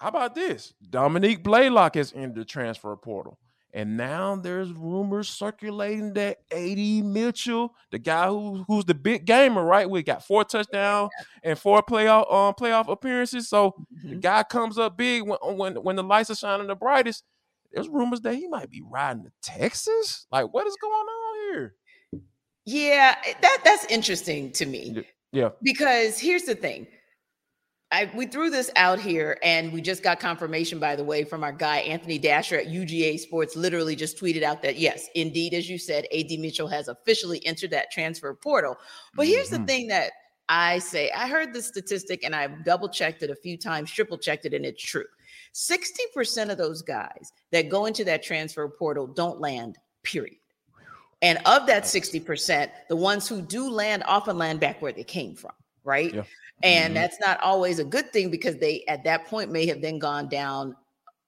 how 0.04 0.10
about 0.10 0.34
this? 0.34 0.74
Dominick 0.90 1.42
Blaylock 1.42 1.96
is 1.96 2.12
in 2.12 2.34
the 2.34 2.44
transfer 2.44 2.94
portal. 2.94 3.38
And 3.72 3.96
now 3.96 4.36
there's 4.36 4.70
rumors 4.70 5.30
circulating 5.30 6.12
that 6.12 6.40
AD 6.52 7.06
Mitchell, 7.06 7.74
the 7.90 7.98
guy 7.98 8.26
who 8.26 8.66
who's 8.68 8.84
the 8.84 8.92
big 8.92 9.24
gamer, 9.24 9.64
right? 9.64 9.88
We 9.88 10.02
got 10.02 10.22
four 10.22 10.44
touchdowns 10.44 11.10
and 11.42 11.58
four 11.58 11.82
playoff 11.82 12.30
um 12.30 12.52
playoff 12.52 12.92
appearances. 12.92 13.48
So 13.48 13.70
mm-hmm. 13.70 14.10
the 14.10 14.14
guy 14.16 14.42
comes 14.42 14.76
up 14.76 14.98
big 14.98 15.22
when 15.22 15.38
when 15.56 15.76
when 15.76 15.96
the 15.96 16.02
lights 16.02 16.28
are 16.28 16.34
shining 16.34 16.66
the 16.66 16.74
brightest. 16.74 17.24
There's 17.72 17.88
rumors 17.88 18.20
that 18.20 18.34
he 18.34 18.46
might 18.46 18.68
be 18.68 18.82
riding 18.86 19.24
to 19.24 19.32
Texas. 19.40 20.26
Like, 20.30 20.52
what 20.52 20.66
is 20.66 20.76
going 20.76 20.92
on 20.92 21.54
here? 21.54 21.74
Yeah, 22.66 23.16
that 23.40 23.58
that's 23.64 23.86
interesting 23.86 24.52
to 24.52 24.66
me. 24.66 25.02
Yeah. 25.32 25.48
Because 25.62 26.18
here's 26.18 26.42
the 26.42 26.54
thing. 26.56 26.88
I, 27.94 28.10
we 28.12 28.26
threw 28.26 28.50
this 28.50 28.72
out 28.74 28.98
here, 28.98 29.38
and 29.44 29.72
we 29.72 29.80
just 29.80 30.02
got 30.02 30.18
confirmation, 30.18 30.80
by 30.80 30.96
the 30.96 31.04
way, 31.04 31.22
from 31.22 31.44
our 31.44 31.52
guy 31.52 31.76
Anthony 31.78 32.18
Dasher 32.18 32.58
at 32.58 32.66
UGA 32.66 33.20
Sports. 33.20 33.54
Literally, 33.54 33.94
just 33.94 34.18
tweeted 34.18 34.42
out 34.42 34.62
that 34.62 34.78
yes, 34.78 35.08
indeed, 35.14 35.54
as 35.54 35.70
you 35.70 35.78
said, 35.78 36.04
AD 36.12 36.40
Mitchell 36.40 36.66
has 36.66 36.88
officially 36.88 37.40
entered 37.46 37.70
that 37.70 37.92
transfer 37.92 38.34
portal. 38.34 38.76
But 39.14 39.28
here's 39.28 39.50
mm-hmm. 39.50 39.64
the 39.64 39.72
thing 39.72 39.86
that 39.88 40.10
I 40.48 40.80
say: 40.80 41.08
I 41.12 41.28
heard 41.28 41.54
the 41.54 41.62
statistic, 41.62 42.24
and 42.24 42.34
I've 42.34 42.64
double 42.64 42.88
checked 42.88 43.22
it 43.22 43.30
a 43.30 43.36
few 43.36 43.56
times, 43.56 43.92
triple 43.92 44.18
checked 44.18 44.44
it, 44.44 44.54
and 44.54 44.66
it's 44.66 44.82
true. 44.82 45.06
Sixty 45.52 46.02
percent 46.12 46.50
of 46.50 46.58
those 46.58 46.82
guys 46.82 47.32
that 47.52 47.68
go 47.68 47.86
into 47.86 48.02
that 48.06 48.24
transfer 48.24 48.68
portal 48.68 49.06
don't 49.06 49.40
land. 49.40 49.78
Period. 50.02 50.38
And 51.22 51.38
of 51.46 51.66
that 51.68 51.84
60%, 51.84 52.68
the 52.90 52.96
ones 52.96 53.26
who 53.26 53.40
do 53.40 53.70
land 53.70 54.02
often 54.06 54.36
land 54.36 54.60
back 54.60 54.82
where 54.82 54.92
they 54.92 55.04
came 55.04 55.34
from, 55.34 55.52
right? 55.82 56.12
Yeah. 56.12 56.24
And 56.62 56.86
mm-hmm. 56.86 56.94
that's 56.94 57.20
not 57.20 57.40
always 57.40 57.78
a 57.78 57.84
good 57.84 58.12
thing 58.12 58.30
because 58.30 58.56
they, 58.56 58.84
at 58.88 59.04
that 59.04 59.26
point, 59.26 59.50
may 59.50 59.66
have 59.66 59.82
then 59.82 59.98
gone 59.98 60.28
down 60.28 60.76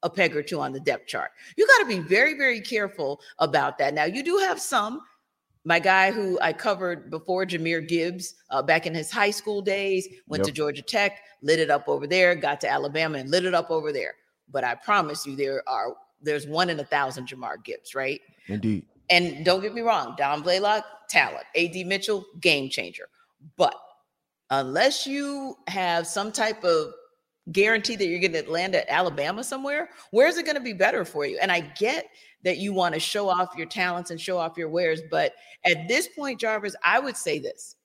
a 0.03 0.09
peg 0.09 0.35
or 0.35 0.43
two 0.43 0.59
on 0.59 0.73
the 0.73 0.79
depth 0.79 1.07
chart. 1.07 1.31
You 1.57 1.67
got 1.67 1.79
to 1.79 1.85
be 1.85 1.99
very, 1.99 2.35
very 2.35 2.61
careful 2.61 3.19
about 3.39 3.77
that. 3.79 3.93
Now, 3.93 4.05
you 4.05 4.23
do 4.23 4.37
have 4.37 4.59
some. 4.59 5.01
My 5.65 5.79
guy 5.79 6.11
who 6.11 6.39
I 6.39 6.53
covered 6.53 7.11
before, 7.11 7.45
Jahmyr 7.45 7.85
Gibbs, 7.85 8.35
uh, 8.51 8.61
back 8.61 8.85
in 8.85 8.93
his 8.93 9.11
high 9.11 9.31
school 9.31 9.61
days, 9.61 10.07
went 10.27 10.41
yep. 10.41 10.47
to 10.47 10.53
Georgia 10.53 10.81
Tech, 10.81 11.19
lit 11.41 11.59
it 11.59 11.69
up 11.69 11.89
over 11.89 12.07
there, 12.07 12.35
got 12.35 12.61
to 12.61 12.69
Alabama 12.69 13.17
and 13.17 13.29
lit 13.29 13.43
it 13.43 13.53
up 13.53 13.69
over 13.69 13.91
there. 13.91 14.13
But 14.49 14.63
I 14.63 14.75
promise 14.75 15.25
you, 15.25 15.35
there 15.35 15.67
are 15.67 15.93
there's 16.21 16.47
one 16.47 16.69
in 16.69 16.79
a 16.79 16.85
thousand 16.85 17.27
Jahmyr 17.27 17.63
Gibbs, 17.63 17.93
right? 17.93 18.21
Indeed. 18.47 18.85
And 19.09 19.45
don't 19.45 19.61
get 19.61 19.73
me 19.73 19.81
wrong, 19.81 20.15
Don 20.17 20.41
Blaylock, 20.41 20.85
talent. 21.09 21.45
AD 21.55 21.75
Mitchell, 21.85 22.25
game 22.39 22.69
changer. 22.69 23.09
But 23.57 23.75
unless 24.49 25.05
you 25.05 25.55
have 25.67 26.07
some 26.07 26.31
type 26.31 26.63
of 26.63 26.93
guarantee 27.51 27.95
that 27.95 28.07
you're 28.07 28.19
going 28.19 28.31
to 28.33 28.51
land 28.51 28.75
at 28.75 28.89
Alabama 28.89 29.43
somewhere, 29.43 29.89
where's 30.11 30.37
it 30.37 30.45
going 30.45 30.55
to 30.57 30.61
be 30.61 30.73
better 30.73 31.05
for 31.05 31.25
you? 31.25 31.37
And 31.41 31.51
I 31.51 31.61
get 31.61 32.07
that 32.43 32.57
you 32.57 32.73
want 32.73 32.93
to 32.93 32.99
show 32.99 33.29
off 33.29 33.55
your 33.57 33.67
talents 33.67 34.11
and 34.11 34.19
show 34.19 34.37
off 34.37 34.57
your 34.57 34.69
wares, 34.69 35.01
but 35.09 35.33
at 35.65 35.87
this 35.87 36.07
point, 36.07 36.39
Jarvis, 36.39 36.75
I 36.83 36.99
would 36.99 37.17
say 37.17 37.39
this: 37.39 37.75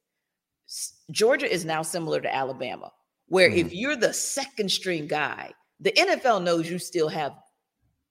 Georgia 1.11 1.53
is 1.53 1.65
now 1.65 1.83
similar 1.83 2.21
to 2.21 2.35
Alabama, 2.35 2.93
where 3.27 3.49
mm-hmm. 3.49 3.67
if 3.67 3.75
you're 3.75 3.97
the 3.97 4.13
second 4.13 4.71
string 4.71 5.07
guy, 5.07 5.53
the 5.81 5.93
NFL 5.93 6.45
knows 6.45 6.71
you 6.71 6.79
still 6.79 7.09
have 7.09 7.33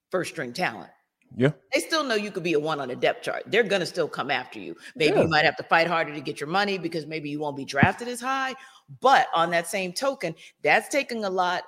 first 0.10 0.32
string 0.32 0.52
talent. 0.52 0.90
Yeah. 1.36 1.52
They 1.74 1.80
still 1.80 2.04
know 2.04 2.16
you 2.16 2.32
could 2.32 2.44
be 2.44 2.54
a 2.54 2.60
one 2.60 2.80
on 2.80 2.92
a 2.92 2.96
depth 2.96 3.24
chart. 3.24 3.44
They're 3.48 3.64
going 3.64 3.80
to 3.80 3.86
still 3.86 4.08
come 4.08 4.30
after 4.30 4.60
you. 4.60 4.76
Maybe 4.96 5.16
yeah. 5.16 5.22
you 5.24 5.28
might 5.30 5.46
have 5.46 5.56
to 5.58 5.64
fight 5.64 5.88
harder 5.88 6.14
to 6.14 6.22
get 6.22 6.40
your 6.40 6.50
money 6.50 6.78
because 6.78 7.06
maybe 7.06 7.30
you 7.30 7.40
won't 7.40 7.56
be 7.56 7.66
drafted 7.66 8.08
as 8.08 8.20
high. 8.20 8.54
But 9.00 9.28
on 9.34 9.50
that 9.52 9.68
same 9.68 9.94
token, 9.94 10.36
that's 10.62 10.90
taking 10.90 11.24
a 11.24 11.30
lot, 11.30 11.64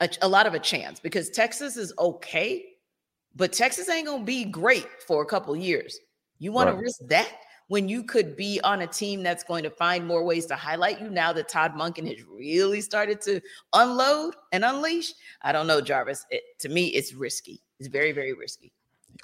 a, 0.00 0.08
a 0.22 0.28
lot 0.28 0.46
of 0.46 0.54
a 0.54 0.60
chance 0.60 1.00
because 1.00 1.30
Texas 1.30 1.76
is 1.76 1.92
okay, 1.98 2.64
but 3.34 3.52
Texas 3.52 3.88
ain't 3.88 4.06
going 4.06 4.20
to 4.20 4.24
be 4.24 4.44
great 4.44 4.86
for 5.06 5.22
a 5.22 5.26
couple 5.26 5.56
years. 5.56 5.98
You 6.38 6.52
want 6.52 6.68
Right. 6.68 6.76
to 6.76 6.82
risk 6.82 7.00
that 7.08 7.32
when 7.68 7.88
you 7.88 8.04
could 8.04 8.36
be 8.36 8.60
on 8.62 8.82
a 8.82 8.86
team 8.86 9.22
that's 9.22 9.42
going 9.42 9.64
to 9.64 9.70
find 9.70 10.06
more 10.06 10.22
ways 10.22 10.46
to 10.46 10.54
highlight 10.54 11.00
you 11.00 11.10
now 11.10 11.32
that 11.32 11.48
Todd 11.48 11.74
Monken 11.74 12.06
has 12.06 12.22
really 12.24 12.80
started 12.80 13.20
to 13.22 13.40
unload 13.72 14.36
and 14.52 14.64
unleash? 14.64 15.12
I 15.42 15.50
don't 15.50 15.66
know, 15.66 15.80
Jarvis. 15.80 16.24
It, 16.30 16.42
to 16.60 16.68
me, 16.68 16.88
it's 16.88 17.14
risky. 17.14 17.63
It's 17.78 17.88
very, 17.88 18.12
very 18.12 18.32
risky. 18.32 18.72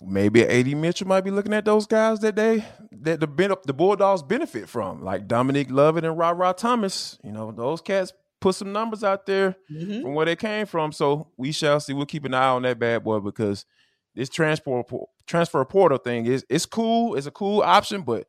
maybe 0.02 0.44
AD 0.46 0.68
Mitchell 0.76 1.06
might 1.08 1.22
be 1.22 1.30
looking 1.30 1.52
at 1.54 1.64
those 1.64 1.86
guys 1.86 2.20
that 2.20 2.36
they 2.36 2.64
that 2.92 3.20
the 3.20 3.58
the 3.66 3.72
Bulldogs 3.74 4.22
benefit 4.22 4.68
from, 4.68 5.02
like 5.02 5.26
Dominic 5.26 5.70
Lovett 5.70 6.04
and 6.04 6.16
Rod 6.16 6.38
Rod 6.38 6.58
Thomas. 6.58 7.18
You 7.24 7.32
know, 7.32 7.50
those 7.52 7.80
cats 7.80 8.12
put 8.40 8.54
some 8.54 8.72
numbers 8.72 9.04
out 9.04 9.26
there 9.26 9.56
Mhm. 9.70 10.02
from 10.02 10.14
where 10.14 10.26
they 10.26 10.36
came 10.36 10.66
from. 10.66 10.92
So 10.92 11.28
we 11.36 11.52
shall 11.52 11.78
see. 11.80 11.92
We'll 11.92 12.06
keep 12.06 12.24
an 12.24 12.34
eye 12.34 12.48
on 12.48 12.62
that 12.62 12.78
bad 12.78 13.04
boy 13.04 13.20
because 13.20 13.66
this 14.14 14.28
transfer 14.28 14.82
transfer 15.26 15.64
portal 15.64 15.98
thing 15.98 16.26
is 16.26 16.44
it's 16.48 16.66
cool. 16.66 17.14
It's 17.16 17.26
a 17.26 17.30
cool 17.30 17.60
option, 17.62 18.02
but 18.02 18.26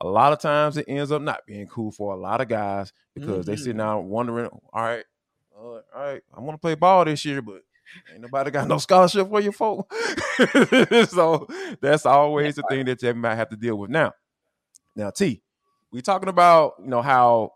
a 0.00 0.06
lot 0.06 0.32
of 0.32 0.40
times 0.40 0.76
it 0.76 0.86
ends 0.88 1.12
up 1.12 1.22
not 1.22 1.46
being 1.46 1.66
cool 1.68 1.92
for 1.92 2.12
a 2.14 2.16
lot 2.16 2.40
of 2.40 2.48
guys 2.48 2.92
because 3.14 3.46
they 3.46 3.56
sit 3.56 3.76
down 3.76 4.08
wondering, 4.08 4.48
all 4.72 4.82
right, 4.82 5.04
uh, 5.56 5.62
all 5.62 5.82
right, 5.94 6.22
I 6.36 6.40
want 6.40 6.54
to 6.54 6.60
play 6.60 6.74
ball 6.74 7.04
this 7.04 7.24
year, 7.24 7.40
but 7.40 7.62
ain't 8.12 8.20
nobody 8.20 8.50
got 8.50 8.68
no 8.68 8.78
scholarship 8.78 9.28
for 9.28 9.40
you 9.40 9.52
folks. 9.52 9.94
so 11.10 11.46
that's 11.80 12.06
always 12.06 12.56
the 12.56 12.64
thing 12.68 12.84
that 12.86 13.02
you 13.02 13.14
might 13.14 13.36
have 13.36 13.50
to 13.50 13.56
deal 13.56 13.76
with. 13.76 13.90
Now, 13.90 14.12
now 14.96 15.10
T, 15.10 15.42
we 15.90 16.02
talking 16.02 16.28
about 16.28 16.74
you 16.80 16.88
know 16.88 17.02
how 17.02 17.52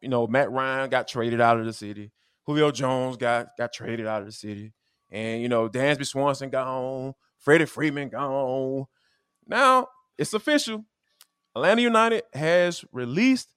you 0.00 0.08
know 0.08 0.26
Matt 0.26 0.50
Ryan 0.50 0.90
got 0.90 1.08
traded 1.08 1.40
out 1.40 1.58
of 1.58 1.66
the 1.66 1.72
city, 1.72 2.12
Julio 2.44 2.70
Jones 2.70 3.16
got 3.16 3.56
got 3.56 3.72
traded 3.72 4.06
out 4.06 4.22
of 4.22 4.26
the 4.26 4.32
city, 4.32 4.72
and 5.10 5.42
you 5.42 5.48
know 5.48 5.68
Dansby 5.68 6.06
Swanson 6.06 6.50
gone, 6.50 7.14
Freddie 7.38 7.66
Freeman 7.66 8.08
gone. 8.08 8.86
Now 9.46 9.88
it's 10.18 10.34
official. 10.34 10.84
Atlanta 11.54 11.82
United 11.82 12.22
has 12.32 12.84
released 12.92 13.52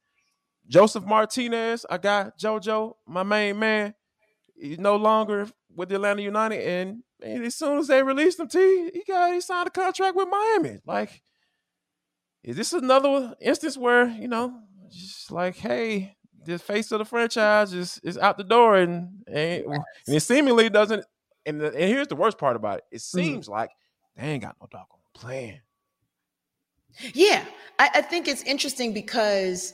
Josef 0.68 1.04
Martinez. 1.04 1.86
I 1.90 1.98
got 1.98 2.38
JoJo, 2.38 2.96
my 3.06 3.24
main 3.24 3.60
man. 3.60 3.94
He's 4.64 4.80
no 4.80 4.96
longer 4.96 5.50
with 5.76 5.90
the 5.90 5.96
Atlanta 5.96 6.22
United, 6.22 6.66
and 7.22 7.44
as 7.46 7.56
soon 7.56 7.80
as 7.80 7.88
they 7.88 8.02
released 8.02 8.40
him, 8.40 8.48
T, 8.48 8.92
he 8.94 9.04
got 9.06 9.34
he 9.34 9.42
signed 9.42 9.68
a 9.68 9.72
contract 9.72 10.16
with 10.16 10.30
Miami. 10.30 10.80
Like, 10.86 11.22
is 12.46 12.56
this 12.56 12.72
another 12.72 13.36
instance 13.42 13.78
where 13.78 14.08
you 14.08 14.30
know, 14.30 14.58
just 14.90 15.32
like, 15.32 15.58
hey, 15.58 16.16
the 16.46 16.58
face 16.58 16.94
of 16.94 17.00
the 17.00 17.06
franchise 17.06 17.74
is 17.74 18.00
is 18.06 18.18
out 18.18 18.38
the 18.38 18.46
door, 18.46 18.78
and 18.78 19.26
and, 19.28 19.66
and 19.66 19.84
it 20.16 20.22
seemingly 20.22 20.70
doesn't. 20.70 21.06
And 21.46 21.60
the, 21.60 21.68
and 21.68 21.90
here's 21.90 22.08
the 22.08 22.16
worst 22.16 22.38
part 22.38 22.56
about 22.56 22.78
it: 22.78 22.84
it 22.90 22.98
mm-hmm. 23.00 23.20
seems 23.20 23.50
like 23.50 23.70
they 24.16 24.28
ain't 24.28 24.44
got 24.44 24.56
no 24.62 24.68
doggone 24.72 25.00
plan. 25.14 25.60
Yeah, 27.14 27.44
I, 27.80 27.90
I 27.96 28.02
think 28.02 28.30
it's 28.30 28.44
interesting 28.44 28.94
because 28.94 29.74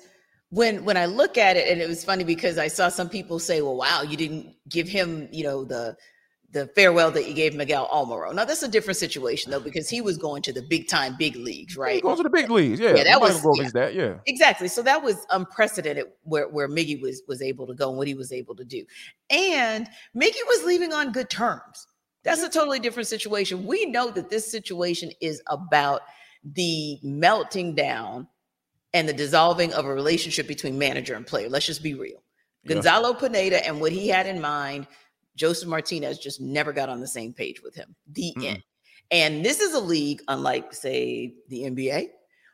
when 0.50 0.84
when 0.86 0.98
I 0.98 1.06
look 1.06 1.38
at 1.38 1.58
it, 1.58 1.68
and 1.72 1.82
it 1.82 1.88
was 1.88 2.04
funny 2.04 2.24
because 2.24 2.58
I 2.58 2.68
saw 2.68 2.90
some 2.90 3.10
people 3.10 3.40
say, 3.40 3.62
"Well, 3.62 3.76
wow, 3.78 4.02
you 4.02 4.18
didn't 4.18 4.56
give 4.68 4.88
him, 4.88 5.28
you 5.32 5.44
know, 5.44 5.64
the 5.64 5.96
the 6.52 6.66
farewell 6.66 7.12
that 7.12 7.28
you 7.28 7.36
gave 7.36 7.54
Miguel 7.54 7.88
Almirón." 7.94 8.34
Now 8.34 8.46
that's 8.46 8.64
a 8.64 8.68
different 8.68 8.98
situation 8.98 9.52
though, 9.52 9.60
because 9.60 9.88
he 9.90 10.02
was 10.02 10.18
going 10.18 10.42
to 10.44 10.54
the 10.54 10.64
big 10.64 10.88
time, 10.88 11.16
big 11.20 11.36
leagues, 11.36 11.76
He 11.76 11.80
right? 11.80 12.02
going 12.02 12.18
to 12.18 12.24
the 12.24 12.30
big 12.32 12.50
leagues, 12.50 12.80
yeah. 12.80 12.96
Yeah, 12.96 13.04
that 13.04 13.22
was- 13.22 13.44
yeah. 13.60 13.70
that, 13.74 13.94
yeah. 13.94 14.16
Exactly. 14.26 14.68
So 14.68 14.82
that 14.82 15.04
was 15.04 15.24
unprecedented 15.30 16.06
where, 16.24 16.48
where 16.50 16.68
Miggy 16.68 17.00
was 17.00 17.22
was 17.28 17.42
able 17.44 17.68
to 17.68 17.76
go 17.76 17.90
and 17.90 17.98
what 18.00 18.08
he 18.08 18.16
was 18.16 18.32
able 18.32 18.56
to 18.56 18.66
do. 18.66 18.84
And 19.30 19.88
Miggy 20.16 20.44
was 20.48 20.64
leaving 20.66 20.94
on 20.94 21.12
good 21.12 21.30
terms. 21.30 21.86
That's 22.24 22.42
a 22.42 22.50
totally 22.50 22.80
different 22.80 23.08
situation. 23.08 23.66
We 23.66 23.86
know 23.86 24.10
that 24.12 24.30
this 24.30 24.50
situation 24.52 25.12
is 25.22 25.42
about 25.48 26.02
the 26.44 26.98
melting 27.04 27.76
down 27.76 28.28
and 28.94 29.08
the 29.08 29.14
dissolving 29.14 29.74
of 29.74 29.86
a 29.86 29.94
relationship 29.94 30.48
between 30.48 30.78
manager 30.78 31.16
and 31.16 31.26
player. 31.26 31.50
Let's 31.50 31.66
just 31.66 31.84
be 31.84 31.94
real. 31.94 32.24
Yeah. 32.64 32.74
Gonzalo 32.74 33.14
Pineda 33.14 33.66
and 33.66 33.80
what 33.80 33.92
he 33.92 34.08
had 34.08 34.28
in 34.28 34.42
mind, 34.42 34.88
Josef 35.36 35.68
Martinez 35.68 36.18
just 36.18 36.42
never 36.42 36.74
got 36.74 36.90
on 36.90 37.00
the 37.00 37.08
same 37.08 37.34
page 37.34 37.62
with 37.62 37.76
him. 37.76 37.96
The 38.12 38.34
Mm-mm. 38.38 38.46
end. 38.46 38.64
And 39.12 39.46
this 39.46 39.60
is 39.60 39.74
a 39.74 39.80
league, 39.80 40.22
unlike, 40.28 40.74
say, 40.74 41.34
the 41.48 41.64
NBA, 41.64 42.10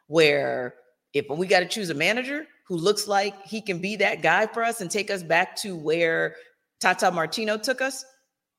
where 0.07 0.75
if 1.13 1.25
we 1.29 1.47
got 1.47 1.59
to 1.61 1.67
choose 1.67 1.89
a 1.89 1.95
manager 1.95 2.45
who 2.67 2.75
looks 2.75 3.07
like 3.07 3.45
he 3.45 3.61
can 3.61 3.79
be 3.79 3.95
that 3.97 4.21
guy 4.21 4.47
for 4.47 4.63
us 4.63 4.81
and 4.81 4.89
take 4.89 5.11
us 5.11 5.23
back 5.23 5.55
to 5.57 5.75
where 5.75 6.35
Tata 6.79 7.11
Martino 7.11 7.57
took 7.57 7.81
us, 7.81 8.05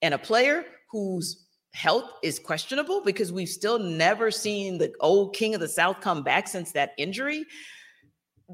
and 0.02 0.12
a 0.14 0.18
player 0.18 0.64
whose 0.90 1.45
health 1.76 2.10
is 2.22 2.38
questionable 2.38 3.02
because 3.04 3.32
we've 3.32 3.50
still 3.50 3.78
never 3.78 4.30
seen 4.30 4.78
the 4.78 4.90
old 5.00 5.34
king 5.34 5.54
of 5.54 5.60
the 5.60 5.68
South 5.68 6.00
come 6.00 6.22
back 6.22 6.48
since 6.48 6.72
that 6.72 6.92
injury. 6.96 7.44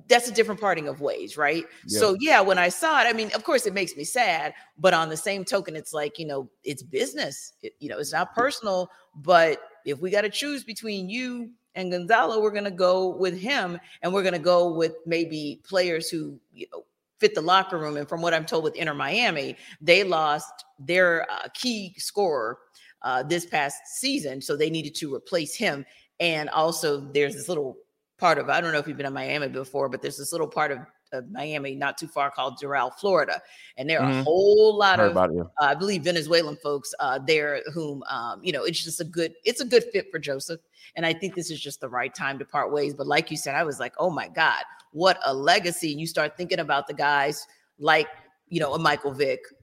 That's 0.08 0.28
a 0.28 0.32
different 0.32 0.60
parting 0.60 0.88
of 0.88 1.00
ways, 1.00 1.36
right? 1.36 1.64
Yeah. 1.86 2.00
So, 2.00 2.16
yeah, 2.18 2.40
when 2.40 2.58
I 2.58 2.68
saw 2.68 3.00
it, 3.00 3.06
I 3.06 3.12
mean, 3.12 3.30
of 3.34 3.44
course, 3.44 3.64
it 3.64 3.74
makes 3.74 3.94
me 3.94 4.02
sad, 4.02 4.54
but 4.76 4.92
on 4.92 5.08
the 5.08 5.16
same 5.16 5.44
token, 5.44 5.76
it's 5.76 5.92
like, 5.92 6.18
you 6.18 6.26
know, 6.26 6.50
it's 6.64 6.82
business. 6.82 7.52
It- 7.62 7.76
you 7.78 7.88
know, 7.88 7.98
it's 7.98 8.12
not 8.12 8.34
personal, 8.34 8.90
but 9.14 9.60
if 9.84 10.00
we 10.00 10.10
got 10.10 10.22
to 10.22 10.30
choose 10.30 10.64
between 10.64 11.08
you 11.08 11.50
and 11.76 11.92
Gonzalo, 11.92 12.40
we're 12.42 12.50
going 12.50 12.64
to 12.64 12.70
go 12.72 13.08
with 13.08 13.38
him 13.38 13.78
and 14.02 14.12
we're 14.12 14.22
going 14.22 14.32
to 14.34 14.40
go 14.40 14.72
with 14.72 14.96
maybe 15.06 15.60
players 15.62 16.10
who, 16.10 16.40
you 16.52 16.66
know, 16.72 16.84
fit 17.20 17.36
the 17.36 17.40
locker 17.40 17.78
room. 17.78 17.96
And 17.96 18.08
from 18.08 18.20
what 18.20 18.34
I'm 18.34 18.44
told 18.44 18.64
with 18.64 18.74
Inter 18.74 18.94
Miami, 18.94 19.56
they 19.80 20.02
lost 20.02 20.64
their 20.80 21.30
uh, 21.30 21.46
key 21.54 21.94
scorer 21.96 22.58
uh, 23.04 23.22
this 23.22 23.44
past 23.46 23.78
season. 23.86 24.40
So 24.40 24.56
they 24.56 24.70
needed 24.70 24.94
to 24.96 25.14
replace 25.14 25.54
him. 25.54 25.84
And 26.20 26.48
also, 26.50 27.00
there's 27.12 27.34
this 27.34 27.48
little 27.48 27.76
part 28.18 28.38
of, 28.38 28.48
I 28.48 28.60
don't 28.60 28.72
know 28.72 28.78
if 28.78 28.86
you've 28.86 28.96
been 28.96 29.06
in 29.06 29.12
Miami 29.12 29.48
before, 29.48 29.88
but 29.88 30.02
there's 30.02 30.18
this 30.18 30.30
little 30.32 30.46
part 30.46 30.70
of, 30.70 30.78
of 31.12 31.30
Miami 31.30 31.74
not 31.74 31.98
too 31.98 32.06
far 32.06 32.30
called 32.30 32.58
Doral, 32.62 32.92
Florida. 32.94 33.40
And 33.76 33.90
there 33.90 34.00
are 34.00 34.08
a 34.08 34.14
Mhm. 34.14 34.22
whole 34.22 34.76
lot 34.78 34.98
Heard 34.98 35.06
of 35.06 35.12
about 35.12 35.30
it. 35.30 35.36
yeah. 35.36 35.42
uh, 35.42 35.70
I 35.70 35.74
believe 35.74 36.02
Venezuelan 36.04 36.56
folks 36.62 36.94
uh, 37.00 37.18
there 37.18 37.62
whom 37.74 38.02
um, 38.04 38.42
you 38.42 38.52
know 38.52 38.64
it's 38.64 38.82
just 38.82 39.00
a 39.00 39.04
good 39.04 39.34
it's 39.44 39.60
a 39.60 39.64
good 39.64 39.84
fit 39.92 40.10
for 40.10 40.18
Josef, 40.18 40.60
and 40.96 41.04
I 41.04 41.12
think 41.12 41.34
this 41.34 41.50
is 41.50 41.60
just 41.60 41.80
the 41.80 41.88
right 41.88 42.14
time 42.14 42.38
to 42.38 42.44
part 42.44 42.72
ways. 42.72 42.94
But 42.94 43.06
like 43.06 43.30
you 43.30 43.36
said, 43.36 43.54
I 43.56 43.62
was 43.64 43.78
like, 43.80 43.92
oh 43.98 44.08
my 44.10 44.28
God, 44.28 44.62
what 44.92 45.18
a 45.24 45.34
legacy! 45.34 45.90
And 45.92 46.00
you 46.00 46.06
start 46.06 46.36
thinking 46.36 46.60
about 46.60 46.86
the 46.86 46.94
guys 46.94 47.46
like 47.78 48.08
you 48.48 48.60
know 48.60 48.72
a 48.74 48.78
Michael 48.78 49.12
Vick, 49.12 49.40
a 49.50 49.61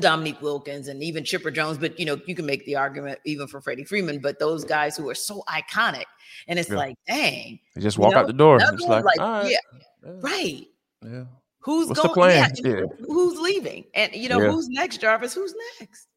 Dominique 0.00 0.40
Wilkins, 0.40 0.88
and 0.88 1.02
even 1.02 1.24
Chipper 1.24 1.50
Jones. 1.50 1.78
But 1.78 1.98
you 1.98 2.06
know 2.06 2.20
you 2.26 2.34
can 2.34 2.46
make 2.46 2.64
the 2.66 2.76
argument 2.76 3.18
even 3.24 3.46
for 3.46 3.60
Freddie 3.60 3.84
Freeman. 3.84 4.20
But 4.20 4.38
those 4.38 4.64
guys 4.64 4.96
who 4.96 5.08
are 5.10 5.14
so 5.14 5.42
iconic, 5.48 6.04
and 6.48 6.58
it's 6.58 6.70
Yeah. 6.70 6.76
like, 6.76 6.96
dang, 7.06 7.58
They 7.74 7.80
just 7.82 7.96
you 7.96 8.02
walk 8.02 8.14
know, 8.14 8.20
out 8.20 8.26
the 8.26 8.32
door. 8.32 8.58
It's 8.60 8.82
like, 8.86 9.04
all 9.20 9.42
right. 9.42 9.50
yeah, 9.50 9.58
yeah, 10.04 10.10
right. 10.20 10.66
yeah. 11.04 11.24
Who's 11.60 11.88
What's 11.88 12.02
the 12.02 12.08
plan? 12.08 12.50
Yeah, 12.64 12.70
Yeah. 12.70 12.80
who's 13.06 13.38
leaving? 13.38 13.84
And 13.94 14.12
you 14.14 14.28
know 14.28 14.40
who's 14.50 14.68
next, 14.68 15.00
Jarvis? 15.00 15.34
Who's 15.34 15.54
next? 15.80 16.08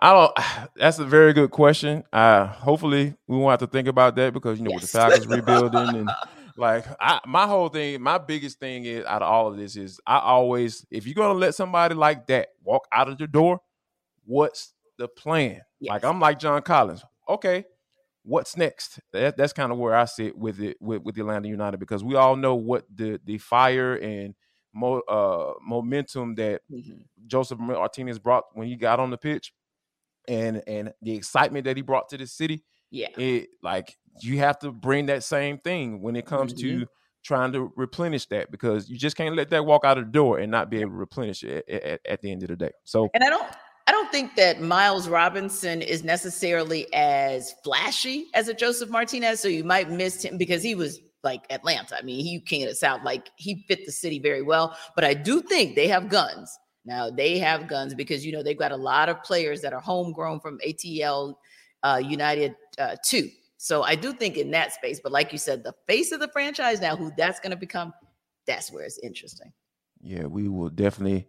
I 0.00 0.12
don't. 0.12 0.32
That's 0.76 0.98
a 1.00 1.04
very 1.04 1.32
good 1.32 1.50
question. 1.50 2.04
Uh, 2.12 2.46
hopefully, 2.46 3.14
we 3.26 3.36
won't 3.36 3.50
have 3.60 3.68
to 3.68 3.72
think 3.72 3.88
about 3.88 4.14
that 4.16 4.32
because 4.32 4.58
you 4.58 4.64
know 4.64 4.70
with 4.74 4.82
the 4.90 4.98
Yes. 4.98 5.08
Falcons 5.08 5.26
rebuilding 5.26 5.96
and 5.96 6.10
like 6.58 6.84
I, 7.00 7.20
my 7.26 7.46
whole 7.46 7.68
thing, 7.68 8.02
my 8.02 8.18
biggest 8.18 8.58
thing 8.58 8.84
is 8.84 9.04
out 9.06 9.22
of 9.22 9.28
all 9.28 9.48
of 9.48 9.56
this 9.56 9.76
is 9.76 10.00
I 10.06 10.18
always, 10.18 10.84
if 10.90 11.06
you're 11.06 11.14
gonna 11.14 11.38
let 11.38 11.54
somebody 11.54 11.94
like 11.94 12.26
that 12.26 12.48
walk 12.62 12.86
out 12.92 13.08
of 13.08 13.16
the 13.18 13.26
door, 13.26 13.60
what's 14.24 14.74
the 14.98 15.08
plan? 15.08 15.62
Like 15.80 16.04
I'm 16.04 16.20
like 16.20 16.38
John 16.38 16.60
Collins. 16.62 17.04
Okay, 17.28 17.64
what's 18.24 18.56
next? 18.56 18.98
That, 19.12 19.36
that's 19.36 19.52
kind 19.52 19.70
of 19.70 19.78
where 19.78 19.94
I 19.94 20.04
sit 20.06 20.36
with 20.36 20.60
it 20.60 20.76
with, 20.80 21.02
with 21.02 21.14
the 21.14 21.20
Atlanta 21.22 21.48
United 21.48 21.78
because 21.78 22.02
we 22.02 22.16
all 22.16 22.36
know 22.36 22.56
what 22.56 22.84
the 22.94 23.20
the 23.24 23.38
fire 23.38 23.94
and 23.94 24.34
mo, 24.74 25.00
uh, 25.08 25.52
momentum 25.62 26.34
that 26.36 26.62
Mhm. 26.70 27.04
Josef 27.26 27.58
Martinez 27.58 28.18
brought 28.18 28.44
when 28.54 28.66
he 28.66 28.76
got 28.76 28.98
on 29.00 29.10
the 29.10 29.18
pitch, 29.18 29.52
and 30.26 30.62
and 30.66 30.92
the 31.02 31.14
excitement 31.14 31.64
that 31.66 31.76
he 31.76 31.82
brought 31.82 32.08
to 32.08 32.18
the 32.18 32.26
city. 32.26 32.64
Yeah. 32.90 33.08
It 33.16 33.50
like 33.62 33.96
you 34.22 34.38
have 34.38 34.58
to 34.60 34.72
bring 34.72 35.06
that 35.06 35.24
same 35.24 35.58
thing 35.58 36.00
when 36.00 36.16
it 36.16 36.26
comes 36.26 36.52
Mm-hmm. 36.52 36.80
to 36.80 36.86
trying 37.24 37.52
to 37.52 37.72
replenish 37.76 38.26
that 38.26 38.50
because 38.50 38.88
you 38.88 38.96
just 38.96 39.16
can't 39.16 39.36
let 39.36 39.50
that 39.50 39.64
walk 39.64 39.84
out 39.84 39.98
of 39.98 40.06
the 40.06 40.10
door 40.10 40.38
and 40.38 40.50
not 40.50 40.70
be 40.70 40.80
able 40.80 40.92
to 40.92 40.96
replenish 40.96 41.42
it 41.44 41.68
at, 41.68 41.82
at, 41.82 42.00
at 42.08 42.22
the 42.22 42.30
end 42.32 42.42
of 42.42 42.48
the 42.48 42.56
day. 42.56 42.70
So 42.84 43.10
And 43.12 43.22
I 43.22 43.28
don't 43.28 43.46
I 43.86 43.90
don't 43.90 44.10
think 44.12 44.36
that 44.36 44.60
Miles 44.60 45.08
Robinson 45.08 45.80
is 45.80 46.04
necessarily 46.04 46.92
as 46.92 47.54
flashy 47.64 48.26
as 48.34 48.48
a 48.48 48.54
Josef 48.54 48.90
Martinez. 48.90 49.40
So 49.40 49.48
you 49.48 49.64
might 49.64 49.90
miss 49.90 50.22
him 50.24 50.36
because 50.36 50.62
he 50.62 50.74
was 50.74 51.00
like 51.22 51.44
Atlanta. 51.50 51.96
I 51.98 52.02
mean, 52.02 52.24
he 52.24 52.62
of 52.62 52.68
the 52.68 52.74
South, 52.74 53.02
like 53.02 53.30
he 53.36 53.64
fit 53.66 53.86
the 53.86 53.92
city 53.92 54.18
very 54.18 54.42
well. 54.42 54.76
But 54.94 55.04
I 55.04 55.14
do 55.14 55.40
think 55.40 55.74
they 55.74 55.88
have 55.88 56.08
guns. 56.08 56.56
Now 56.84 57.10
they 57.10 57.38
have 57.38 57.66
guns 57.66 57.94
because 57.94 58.24
you 58.24 58.32
know 58.32 58.42
they've 58.42 58.58
got 58.58 58.72
a 58.72 58.76
lot 58.76 59.08
of 59.08 59.22
players 59.22 59.60
that 59.62 59.72
are 59.72 59.80
homegrown 59.80 60.40
from 60.40 60.58
ATL 60.66 61.34
uh, 61.82 62.00
United 62.02 62.54
uh, 62.78 62.96
too. 63.04 63.28
So 63.58 63.82
I 63.82 63.96
do 63.96 64.12
think 64.12 64.36
in 64.36 64.52
that 64.52 64.72
space, 64.72 65.00
but 65.02 65.12
like 65.12 65.32
you 65.32 65.38
said, 65.38 65.64
the 65.64 65.74
face 65.86 66.12
of 66.12 66.20
the 66.20 66.28
franchise 66.28 66.80
now, 66.80 66.96
who 66.96 67.10
that's 67.16 67.40
going 67.40 67.50
to 67.50 67.56
become, 67.56 67.92
that's 68.46 68.72
where 68.72 68.84
it's 68.84 68.98
interesting. 69.02 69.52
yeah, 70.00 70.26
we 70.26 70.48
will 70.48 70.70
definitely 70.70 71.26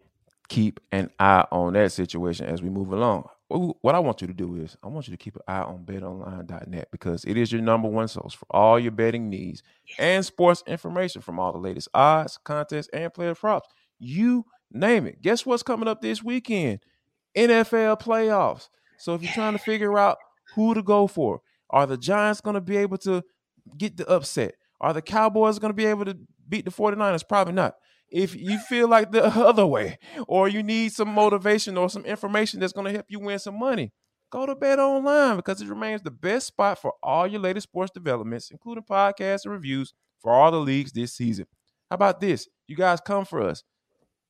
keep 0.48 0.80
an 0.92 1.10
eye 1.20 1.46
on 1.52 1.74
that 1.74 1.92
situation 1.92 2.46
as 2.46 2.62
we 2.62 2.70
move 2.70 2.94
along. 2.94 3.28
what 3.48 3.96
I 3.96 4.00
want 4.00 4.22
you 4.22 4.28
to 4.28 4.34
do 4.34 4.56
is 4.58 4.78
I 4.84 4.88
want 4.88 5.08
you 5.08 5.12
to 5.12 5.18
keep 5.18 5.36
an 5.36 5.42
eye 5.48 5.62
on 5.62 5.86
betonline.net 5.86 6.90
because 6.92 7.26
it 7.26 7.36
is 7.36 7.52
your 7.52 7.62
number 7.64 7.88
one 7.88 8.08
source 8.08 8.34
for 8.34 8.46
all 8.52 8.80
your 8.80 8.92
betting 8.92 9.30
needs 9.30 9.64
and 9.98 10.24
sports 10.24 10.64
information 10.68 11.22
from 11.22 11.40
all 11.40 11.52
the 11.52 11.58
latest 11.58 11.88
odds, 11.96 12.38
contests, 12.44 12.90
and 12.94 13.12
player 13.14 13.34
props. 13.34 13.70
You 14.00 14.46
name 14.72 15.08
it. 15.08 15.22
Guess 15.22 15.48
what's 15.48 15.64
coming 15.64 15.88
up 15.88 16.02
this 16.02 16.24
weekend? 16.24 16.80
NFL 17.36 18.02
playoffs. 18.02 18.70
So 18.98 19.16
if 19.16 19.24
you're 19.24 19.34
trying 19.34 19.54
to 19.54 19.60
figure 19.60 19.98
out 19.98 20.18
who 20.56 20.74
to 20.74 20.84
go 20.84 21.08
for, 21.08 21.42
are 21.70 21.86
the 21.86 21.98
Giants 21.98 22.42
going 22.42 22.56
to 22.56 22.62
be 22.62 22.78
able 22.78 22.98
to 23.00 23.24
get 23.78 23.98
the 23.98 24.08
upset? 24.08 24.56
Are 24.82 24.94
the 24.94 25.02
Cowboys 25.02 25.60
going 25.60 25.72
to 25.72 25.76
be 25.76 25.86
able 25.86 26.06
to 26.06 26.18
beat 26.48 26.66
the 26.66 26.72
49ers? 26.72 27.28
Probably 27.28 27.54
not. 27.54 27.76
If 28.10 28.36
you 28.36 28.58
feel 28.60 28.88
like 28.88 29.12
the 29.12 29.26
other 29.46 29.66
way, 29.66 30.00
or 30.28 30.48
you 30.48 30.64
need 30.64 30.94
some 30.94 31.10
motivation 31.10 31.78
or 31.78 31.90
some 31.90 32.06
information 32.06 32.60
that's 32.60 32.74
going 32.74 32.86
to 32.86 32.94
help 32.94 33.06
you 33.10 33.20
win 33.20 33.40
some 33.40 33.60
money, 33.60 33.92
go 34.32 34.46
to 34.46 34.56
Bet 34.56 34.80
Online 34.80 35.36
because 35.36 35.62
it 35.62 35.68
remains 35.68 36.02
the 36.02 36.12
best 36.12 36.48
spot 36.48 36.82
for 36.82 36.94
all 37.04 37.28
your 37.28 37.42
latest 37.42 37.68
sports 37.68 37.92
developments, 37.94 38.50
including 38.52 38.84
podcasts 38.84 39.46
and 39.46 39.54
reviews 39.54 39.94
for 40.22 40.32
all 40.32 40.52
the 40.52 40.58
leagues 40.58 40.92
this 40.92 41.14
season. 41.14 41.46
How 41.90 41.96
about 41.96 42.20
this? 42.20 42.48
You 42.68 42.76
guys 42.76 43.00
come 43.02 43.26
for 43.26 43.42
us. 43.42 43.64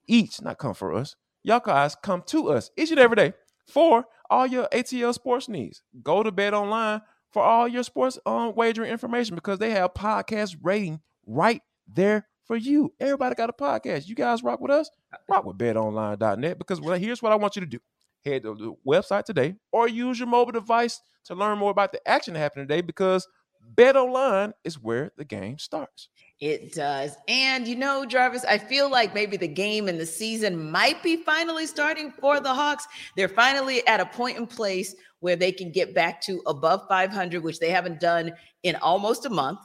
Each, 0.07 0.41
not 0.41 0.57
come 0.57 0.73
for 0.73 0.93
us. 0.93 1.15
Y'all 1.43 1.59
guys 1.59 1.95
come 1.95 2.23
to 2.27 2.49
us 2.49 2.71
each 2.77 2.91
and 2.91 2.99
every 2.99 3.15
day 3.15 3.33
for 3.67 4.05
all 4.29 4.45
your 4.45 4.67
ATL 4.73 5.13
sports 5.13 5.47
needs. 5.47 5.81
Go 6.03 6.23
to 6.23 6.31
Bet 6.31 6.53
Online 6.53 7.01
for 7.31 7.43
all 7.43 7.67
your 7.67 7.83
sports 7.83 8.19
um, 8.25 8.53
wagering 8.55 8.91
information 8.91 9.35
because 9.35 9.59
they 9.59 9.71
have 9.71 9.93
podcast 9.93 10.57
rating 10.61 10.99
right 11.25 11.61
there 11.87 12.27
for 12.45 12.55
you. 12.55 12.93
Everybody 12.99 13.35
got 13.35 13.49
a 13.49 13.53
podcast. 13.53 14.07
You 14.07 14.15
guys 14.15 14.43
rock 14.43 14.59
with 14.59 14.71
us? 14.71 14.89
Rock 15.29 15.45
with 15.45 15.57
betonline.net 15.57 16.57
because 16.57 16.81
well, 16.81 16.97
here's 16.97 17.21
what 17.21 17.31
I 17.31 17.35
want 17.35 17.55
you 17.55 17.61
to 17.61 17.67
do. 17.67 17.79
Head 18.25 18.43
to 18.43 18.55
the 18.55 18.73
website 18.85 19.23
today 19.23 19.55
or 19.71 19.87
use 19.87 20.19
your 20.19 20.27
mobile 20.27 20.51
device 20.51 21.01
to 21.25 21.35
learn 21.35 21.57
more 21.57 21.71
about 21.71 21.91
the 21.91 22.05
action 22.07 22.35
happening 22.35 22.67
today 22.67 22.81
because 22.81 23.27
Bet 23.61 23.95
Online 23.95 24.53
is 24.63 24.79
where 24.79 25.11
the 25.15 25.23
game 25.23 25.57
starts. 25.57 26.09
It 26.39 26.73
does. 26.73 27.17
And 27.27 27.67
you 27.67 27.75
know, 27.75 28.05
Jarvis, 28.05 28.45
I 28.45 28.57
feel 28.57 28.89
like 28.89 29.13
maybe 29.13 29.35
the 29.35 29.47
game 29.47 29.89
and 29.89 29.99
the 29.99 30.05
season 30.05 30.71
might 30.71 31.03
be 31.03 31.17
finally 31.17 31.65
starting 31.65 32.11
for 32.11 32.39
the 32.39 32.53
Hawks. 32.53 32.87
They're 33.17 33.27
finally 33.27 33.85
at 33.87 33.99
a 33.99 34.05
point 34.05 34.37
in 34.37 34.47
place 34.47 34.95
where 35.19 35.35
they 35.35 35.51
can 35.51 35.69
get 35.69 35.93
back 35.93 36.21
to 36.21 36.41
above 36.47 36.83
500, 36.87 37.43
which 37.43 37.59
they 37.59 37.69
haven't 37.69 37.99
done 37.99 38.31
in 38.63 38.77
almost 38.77 39.25
a 39.25 39.29
month 39.29 39.59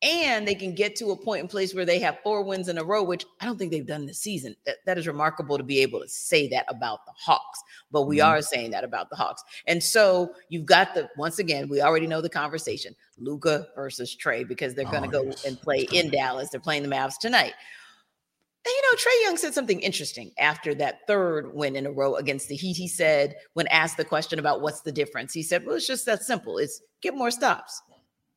and 0.00 0.46
they 0.46 0.54
can 0.54 0.74
get 0.74 0.94
to 0.96 1.10
a 1.10 1.16
point 1.16 1.40
in 1.40 1.48
place 1.48 1.74
where 1.74 1.84
they 1.84 1.98
have 1.98 2.18
four 2.22 2.44
wins 2.44 2.68
in 2.68 2.78
a 2.78 2.84
row, 2.84 3.02
which 3.02 3.24
I 3.40 3.46
don't 3.46 3.58
think 3.58 3.72
they've 3.72 3.86
done 3.86 4.06
this 4.06 4.20
season. 4.20 4.54
that, 4.64 4.76
that 4.86 4.96
is 4.96 5.08
remarkable 5.08 5.58
to 5.58 5.64
be 5.64 5.80
able 5.80 6.00
to 6.00 6.08
say 6.08 6.48
that 6.48 6.66
about 6.68 7.04
the 7.04 7.12
Hawks, 7.16 7.60
but 7.90 8.02
we 8.02 8.18
mm-hmm. 8.18 8.28
are 8.28 8.42
saying 8.42 8.70
that 8.70 8.84
about 8.84 9.10
the 9.10 9.16
Hawks. 9.16 9.42
And 9.66 9.82
so 9.82 10.34
you've 10.48 10.66
got 10.66 10.94
the 10.94 11.08
once 11.16 11.40
again, 11.40 11.68
we 11.68 11.80
already 11.80 12.06
know 12.06 12.20
the 12.20 12.28
conversation: 12.28 12.94
Luka 13.18 13.66
versus 13.74 14.16
Trae, 14.16 14.46
because 14.46 14.74
they're 14.74 14.84
going 14.84 15.10
to 15.10 15.16
oh, 15.16 15.22
go 15.22 15.24
yes. 15.24 15.44
and 15.44 15.60
play 15.60 15.88
in 15.92 16.10
Dallas. 16.10 16.50
They're 16.50 16.60
playing 16.60 16.84
the 16.84 16.88
Mavs 16.88 17.18
tonight. 17.20 17.54
And 18.64 18.72
you 18.72 18.82
know, 18.82 18.96
Trae 18.96 19.24
Young 19.24 19.36
said 19.36 19.54
something 19.54 19.80
interesting 19.80 20.30
after 20.38 20.74
that 20.74 21.06
third 21.06 21.54
win 21.54 21.74
in 21.74 21.86
a 21.86 21.90
row 21.90 22.16
against 22.16 22.48
the 22.48 22.56
Heat. 22.56 22.76
He 22.76 22.88
said, 22.88 23.36
when 23.54 23.66
asked 23.68 23.96
the 23.96 24.04
question 24.04 24.38
about 24.38 24.60
what's 24.60 24.82
the 24.82 24.92
difference, 24.92 25.32
he 25.32 25.42
said, 25.42 25.64
Well, 25.64 25.76
it's 25.76 25.86
just 25.86 26.06
that 26.06 26.22
simple. 26.22 26.58
It's 26.58 26.80
get 27.00 27.14
more 27.14 27.30
stops 27.30 27.80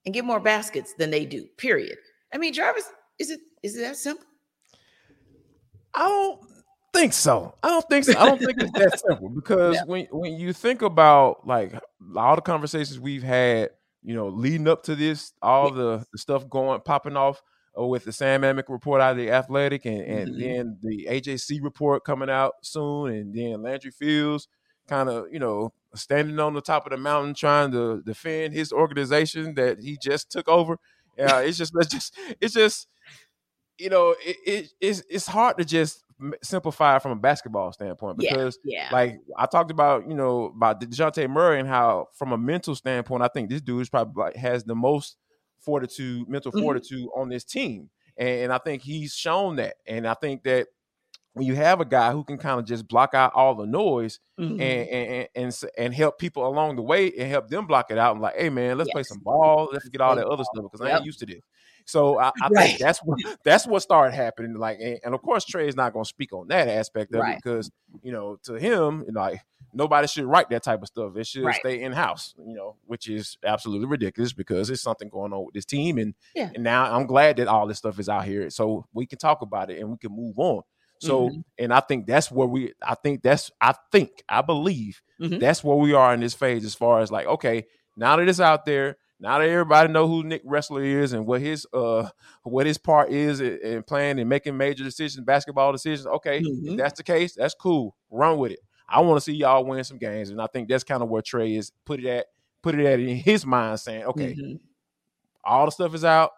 and 0.06 0.14
get 0.14 0.26
more 0.26 0.40
baskets 0.40 0.94
than 0.94 1.12
they 1.12 1.26
do. 1.26 1.46
Period. 1.58 1.98
I 2.34 2.38
mean, 2.38 2.54
Jarvis, 2.54 2.90
is 3.20 3.30
it 3.30 3.40
is 3.64 3.76
it 3.76 3.82
that 3.82 3.98
simple? 3.98 4.26
I 5.94 6.08
don't 6.08 6.40
think 6.94 7.14
so. 7.14 7.56
I 7.62 7.70
don't 7.70 7.88
think 7.90 8.06
so. 8.06 8.18
I 8.18 8.26
don't 8.26 8.40
think 8.40 8.62
it's 8.62 8.72
that 8.72 9.00
simple 9.00 9.30
because 9.36 9.76
yeah. 9.76 9.84
when 9.86 10.08
when 10.12 10.34
you 10.34 10.54
think 10.54 10.82
about 10.82 11.46
like 11.46 11.74
all 12.16 12.36
the 12.36 12.42
conversations 12.42 13.00
we've 13.00 13.24
had, 13.24 13.72
you 14.04 14.16
know, 14.16 14.30
leading 14.30 14.68
up 14.68 14.84
to 14.84 14.96
this, 14.96 15.34
all 15.42 15.68
yes. 15.68 15.76
the, 15.76 16.06
the 16.12 16.18
stuff 16.18 16.50
going 16.50 16.82
popping 16.82 17.18
off 17.18 17.42
uh, 17.78 17.86
with 17.86 18.06
the 18.06 18.12
Sam 18.12 18.42
Amick 18.42 18.70
report 18.70 19.02
out 19.02 19.12
of 19.12 19.18
the 19.18 19.32
Athletic, 19.32 19.86
and, 19.86 20.02
and 20.02 20.30
mm-hmm. 20.30 20.40
then 20.40 20.78
the 20.82 21.08
AJC 21.10 21.62
report 21.62 22.04
coming 22.04 22.30
out 22.30 22.54
soon, 22.64 23.12
and 23.12 23.34
then 23.34 23.62
Landry 23.62 23.92
Fields 23.92 24.48
kind 24.88 25.10
of 25.10 25.26
you 25.32 25.40
know 25.40 25.74
standing 25.96 26.40
on 26.40 26.54
the 26.54 26.62
top 26.62 26.86
of 26.86 26.92
the 26.92 26.98
mountain 26.98 27.34
trying 27.34 27.72
to 27.72 28.02
defend 28.06 28.54
his 28.54 28.72
organization 28.72 29.56
that 29.56 29.80
he 29.80 29.98
just 30.02 30.32
took 30.32 30.48
over. 30.48 30.78
Yeah, 31.18 31.40
it's 31.40 31.58
just 31.58 31.74
it's 31.76 31.90
just 31.90 32.18
it's 32.40 32.54
just 32.54 32.88
you 33.78 33.90
know 33.90 34.16
it, 34.26 34.38
it 34.46 34.70
it's 34.80 35.04
it's 35.10 35.28
hard 35.28 35.58
to 35.58 35.66
just 35.66 36.04
simplify 36.44 37.00
from 37.00 37.12
a 37.12 37.16
basketball 37.16 37.72
standpoint 37.74 38.18
because 38.18 38.60
yeah, 38.64 38.84
yeah. 38.84 38.90
like 38.92 39.20
I 39.38 39.46
talked 39.48 39.72
about 39.72 40.08
you 40.08 40.16
know 40.16 40.46
about 40.46 40.80
Dejounte 40.80 41.28
Murray 41.30 41.60
and 41.60 41.68
how 41.68 42.08
from 42.14 42.32
a 42.32 42.38
mental 42.38 42.76
standpoint 42.76 43.24
I 43.24 43.28
think 43.28 43.50
this 43.50 43.62
dude 43.62 43.82
is 43.82 43.90
probably 43.90 44.24
like 44.24 44.36
has 44.36 44.64
the 44.64 44.76
most 44.76 45.18
fortitude 45.60 46.30
mental 46.30 46.52
mm-hmm. 46.52 46.62
fortitude 46.62 47.08
on 47.16 47.30
this 47.30 47.44
team 47.44 47.90
and, 48.18 48.30
and 48.30 48.54
I 48.54 48.60
think 48.60 48.84
he's 48.84 49.14
shown 49.14 49.56
that 49.56 49.76
and 49.88 50.08
I 50.08 50.14
think 50.14 50.44
that 50.44 50.68
when 51.34 51.46
you 51.46 51.56
have 51.56 51.80
a 51.80 51.86
guy 51.86 52.12
who 52.12 52.24
can 52.24 52.38
kind 52.38 52.60
of 52.60 52.66
just 52.66 52.88
block 52.88 53.14
out 53.14 53.34
all 53.34 53.56
the 53.56 53.66
noise 53.66 54.20
mm-hmm. 54.40 54.60
and, 54.60 54.90
and, 54.90 55.28
and 55.36 55.62
and 55.78 55.94
help 55.94 56.20
people 56.20 56.46
along 56.46 56.76
the 56.76 56.82
way 56.82 57.12
and 57.18 57.30
help 57.30 57.48
them 57.48 57.66
block 57.66 57.90
it 57.90 57.98
out 57.98 58.14
and 58.14 58.22
like, 58.22 58.36
hey 58.36 58.50
man, 58.50 58.78
let's 58.78 58.90
yes. 58.90 58.94
play 58.94 59.04
some 59.04 59.20
ball, 59.20 59.70
let's 59.72 59.88
get 59.90 60.02
all 60.02 60.16
that 60.16 60.28
other 60.28 60.44
stuff 60.44 60.66
because 60.72 60.86
yep. 60.86 60.94
I 60.94 60.98
ain't 60.98 61.06
used 61.06 61.20
to 61.20 61.26
this. 61.26 61.42
So 61.86 62.20
I, 62.20 62.32
I 62.42 62.48
right. 62.50 62.68
think 62.68 62.80
that's 62.80 63.00
what 63.00 63.20
that's 63.44 63.68
what 63.68 63.82
started 63.82 64.14
happening. 64.14 64.56
Like, 64.56 64.80
and, 64.80 65.00
and 65.04 65.14
of 65.14 65.22
course, 65.22 65.46
Trae 65.46 65.68
is 65.68 65.76
not 65.76 65.94
going 65.94 66.06
to 66.06 66.10
speak 66.10 66.34
on 66.34 66.48
that 66.48 66.68
aspect 66.68 67.14
of 67.14 67.22
right. 67.22 67.34
it 67.34 67.42
because 67.44 67.72
you 68.02 68.12
know 68.12 68.38
to 68.44 68.56
him, 68.56 69.04
you 69.08 69.14
know, 69.14 69.22
like 69.22 69.42
nobody 69.74 70.08
should 70.08 70.26
write 70.26 70.50
that 70.50 70.64
type 70.64 70.82
of 70.82 70.88
stuff. 70.88 71.16
It 71.16 71.28
should 71.28 71.44
right. 71.44 71.56
stay 71.56 71.82
in 71.82 71.92
house, 71.92 72.34
you 72.46 72.54
know, 72.54 72.76
which 72.86 73.10
is 73.10 73.38
absolutely 73.46 73.88
ridiculous 73.88 74.34
because 74.34 74.68
there's 74.68 74.82
something 74.82 75.10
going 75.10 75.34
on 75.34 75.46
with 75.46 75.54
this 75.54 75.66
team, 75.66 75.98
and 75.98 76.14
yeah. 76.36 76.50
and 76.54 76.64
now 76.64 76.94
I'm 76.94 77.08
glad 77.08 77.38
that 77.38 77.48
all 77.48 77.68
this 77.68 77.78
stuff 77.78 78.00
is 78.00 78.10
out 78.10 78.26
here 78.26 78.50
so 78.50 78.86
we 78.94 79.06
can 79.06 79.18
talk 79.18 79.42
about 79.42 79.72
it 79.72 79.80
and 79.80 79.90
we 79.90 79.98
can 79.98 80.16
move 80.16 80.38
on. 80.38 80.62
So, 81.02 81.30
mm-hmm. 81.30 81.40
and 81.58 81.74
I 81.74 81.80
think 81.80 82.06
that's 82.06 82.32
where 82.32 82.48
we, 82.48 82.74
I 82.82 82.94
think 82.94 83.24
that's, 83.24 83.50
I 83.60 83.74
think, 83.92 84.24
I 84.30 84.44
believe 84.44 85.02
mm-hmm. 85.20 85.40
that's 85.40 85.64
where 85.64 85.76
we 85.76 85.94
are 85.94 86.14
in 86.14 86.20
this 86.20 86.36
phase 86.36 86.64
as 86.64 86.76
far 86.76 87.00
as 87.00 87.12
like, 87.12 87.26
okay, 87.26 87.66
now 87.98 88.18
that 88.18 88.30
it's 88.30 88.40
out 88.40 88.66
there, 88.66 88.98
now 89.20 89.40
that 89.40 89.50
everybody 89.50 89.92
know 89.92 90.08
who 90.08 90.24
Nick 90.24 90.46
Ressler 90.46 90.86
is 90.86 91.14
and 91.14 91.26
what 91.26 91.42
his 91.42 91.66
uh 91.74 92.10
what 92.44 92.68
his 92.68 92.78
part 92.78 93.12
is 93.12 93.40
in 93.40 93.82
playing 93.84 94.20
and 94.20 94.30
making 94.30 94.58
major 94.58 94.84
decisions, 94.84 95.26
basketball 95.26 95.72
decisions. 95.72 96.06
Okay, 96.06 96.42
mm-hmm. 96.42 96.70
if 96.70 96.78
that's 96.78 96.98
the 96.98 97.04
case, 97.04 97.34
that's 97.34 97.56
cool. 97.56 97.96
Run 98.12 98.38
with 98.38 98.52
it. 98.52 98.60
I 98.88 99.00
want 99.02 99.18
to 99.18 99.22
see 99.22 99.34
y'all 99.34 99.66
win 99.66 99.84
some 99.84 99.98
games, 99.98 100.30
and 100.30 100.40
I 100.40 100.48
think 100.48 100.70
that's 100.70 100.84
kind 100.84 101.02
of 101.02 101.10
where 101.10 101.24
Trae 101.24 101.58
is 101.58 101.72
put 101.84 102.00
it 102.00 102.08
at, 102.08 102.26
put 102.62 102.78
it 102.78 102.86
at 102.86 103.00
in 103.00 103.16
his 103.16 103.46
mind, 103.46 103.80
saying, 103.80 104.04
okay, 104.04 104.34
mm-hmm. 104.34 104.56
all 105.44 105.66
the 105.66 105.72
stuff 105.72 105.96
is 105.96 106.06
out 106.06 106.32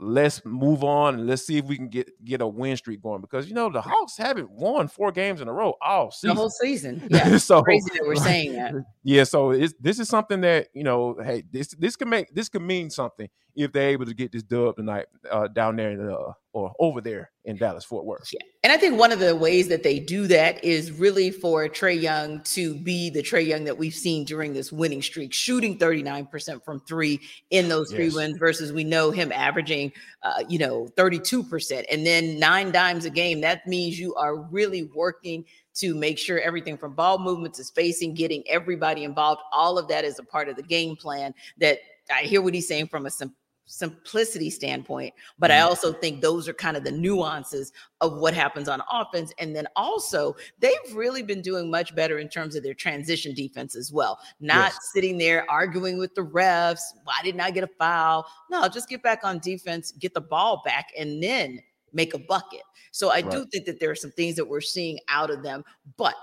let's 0.00 0.44
move 0.44 0.82
on 0.82 1.14
and 1.14 1.26
let's 1.26 1.46
see 1.46 1.56
if 1.56 1.64
we 1.66 1.76
can 1.76 1.88
get 1.88 2.10
get 2.24 2.40
a 2.40 2.46
win 2.46 2.76
streak 2.76 3.00
going 3.02 3.20
because 3.20 3.48
you 3.48 3.54
know 3.54 3.70
the 3.70 3.80
Hawks 3.80 4.16
haven't 4.16 4.50
won 4.50 4.88
four 4.88 5.12
games 5.12 5.40
in 5.40 5.48
a 5.48 5.52
row 5.52 5.74
all 5.80 6.10
season. 6.10 6.34
The 6.34 6.40
whole 6.40 6.50
season. 6.50 7.02
Yeah. 7.10 7.36
so 7.38 7.62
crazy 7.62 7.90
that 7.94 8.02
we're 8.04 8.16
saying 8.16 8.54
that. 8.54 8.74
Yeah, 9.06 9.24
so 9.24 9.52
this 9.52 9.98
is 10.00 10.08
something 10.08 10.40
that, 10.40 10.68
you 10.72 10.82
know, 10.82 11.16
hey, 11.22 11.44
this 11.50 11.68
this 11.78 11.94
can 11.94 12.08
make 12.08 12.34
this 12.34 12.48
can 12.48 12.66
mean 12.66 12.88
something 12.90 13.28
if 13.54 13.70
they're 13.70 13.90
able 13.90 14.06
to 14.06 14.14
get 14.14 14.32
this 14.32 14.42
dub 14.42 14.76
tonight 14.76 15.06
uh, 15.30 15.46
down 15.48 15.76
there 15.76 15.90
in, 15.90 16.10
uh, 16.10 16.32
or 16.54 16.72
over 16.78 17.00
there 17.00 17.30
in 17.44 17.56
Dallas 17.56 17.84
Fort 17.84 18.06
Worth. 18.06 18.30
Yeah. 18.32 18.40
And 18.62 18.72
I 18.72 18.76
think 18.76 18.98
one 18.98 19.12
of 19.12 19.18
the 19.18 19.34
ways 19.34 19.68
that 19.68 19.82
they 19.82 19.98
do 19.98 20.26
that 20.28 20.64
is 20.64 20.92
really 20.92 21.30
for 21.30 21.68
Trae 21.68 22.00
Young 22.00 22.42
to 22.44 22.76
be 22.76 23.10
the 23.10 23.22
Trae 23.22 23.44
Young 23.44 23.64
that 23.64 23.76
we've 23.76 23.94
seen 23.94 24.24
during 24.24 24.54
this 24.54 24.72
winning 24.72 25.02
streak, 25.02 25.34
shooting 25.34 25.78
39% 25.78 26.64
from 26.64 26.80
three 26.80 27.20
in 27.50 27.68
those 27.68 27.90
three 27.90 28.06
yes. 28.06 28.14
wins 28.14 28.38
versus 28.38 28.72
we 28.72 28.84
know 28.84 29.10
him 29.10 29.32
averaging, 29.32 29.92
uh, 30.22 30.44
you 30.48 30.58
know, 30.58 30.86
32%. 30.96 31.84
And 31.90 32.06
then 32.06 32.38
nine 32.38 32.70
dimes 32.70 33.04
a 33.04 33.10
game. 33.10 33.40
That 33.40 33.66
means 33.66 33.98
you 33.98 34.14
are 34.14 34.36
really 34.36 34.84
working 34.94 35.44
to 35.74 35.94
make 35.94 36.18
sure 36.18 36.38
everything 36.38 36.78
from 36.78 36.94
ball 36.94 37.18
movement 37.18 37.54
to 37.54 37.64
spacing, 37.64 38.14
getting 38.14 38.44
everybody 38.48 39.02
involved, 39.02 39.42
all 39.52 39.76
of 39.76 39.88
that 39.88 40.04
is 40.04 40.20
a 40.20 40.22
part 40.22 40.48
of 40.48 40.54
the 40.54 40.62
game 40.62 40.94
plan 40.94 41.34
that 41.58 41.78
I 42.14 42.22
hear 42.22 42.40
what 42.42 42.54
he's 42.54 42.68
saying 42.68 42.88
from 42.88 43.06
a 43.06 43.10
sim- 43.10 43.34
simplicity 43.66 44.50
standpoint, 44.50 45.14
but 45.38 45.50
I 45.50 45.54
mm-hmm. 45.54 45.68
also 45.68 45.92
think 45.92 46.20
those 46.20 46.48
are 46.48 46.54
kind 46.54 46.76
of 46.76 46.84
the 46.84 46.92
nuances 46.92 47.72
of 48.00 48.18
what 48.18 48.34
happens 48.34 48.68
on 48.68 48.82
offense. 48.90 49.32
And 49.38 49.54
then 49.54 49.66
also, 49.76 50.36
they've 50.58 50.72
really 50.94 51.22
been 51.22 51.40
doing 51.40 51.70
much 51.70 51.94
better 51.94 52.18
in 52.18 52.28
terms 52.28 52.56
of 52.56 52.62
their 52.62 52.74
transition 52.74 53.34
defense 53.34 53.74
as 53.74 53.92
well. 53.92 54.18
Not 54.40 54.72
yes. 54.72 54.78
sitting 54.92 55.18
there 55.18 55.50
arguing 55.50 55.98
with 55.98 56.14
the 56.14 56.22
refs. 56.22 56.82
Why 57.04 57.16
didn't 57.22 57.40
I 57.40 57.50
get 57.50 57.64
a 57.64 57.70
foul? 57.78 58.26
No, 58.50 58.68
just 58.68 58.88
get 58.88 59.02
back 59.02 59.20
on 59.24 59.38
defense, 59.38 59.92
get 59.92 60.14
the 60.14 60.20
ball 60.20 60.62
back, 60.64 60.88
and 60.98 61.22
then 61.22 61.60
make 61.92 62.14
a 62.14 62.18
bucket. 62.18 62.62
So 62.90 63.10
I 63.10 63.20
right. 63.20 63.30
do 63.30 63.46
think 63.46 63.64
that 63.66 63.80
there 63.80 63.90
are 63.90 63.96
some 63.96 64.12
things 64.12 64.36
that 64.36 64.46
we're 64.48 64.60
seeing 64.60 64.98
out 65.08 65.30
of 65.30 65.42
them, 65.42 65.64
but 65.96 66.14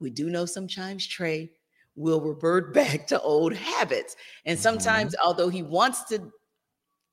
we 0.00 0.10
do 0.10 0.30
know 0.30 0.46
sometimes 0.46 1.06
Trae 1.06 1.50
will 1.96 2.20
revert 2.20 2.72
back 2.74 3.06
to 3.08 3.20
old 3.20 3.54
habits. 3.54 4.16
And 4.46 4.58
sometimes, 4.58 5.14
mm-hmm. 5.14 5.26
although 5.26 5.48
he 5.48 5.62
wants 5.62 6.04
to 6.04 6.30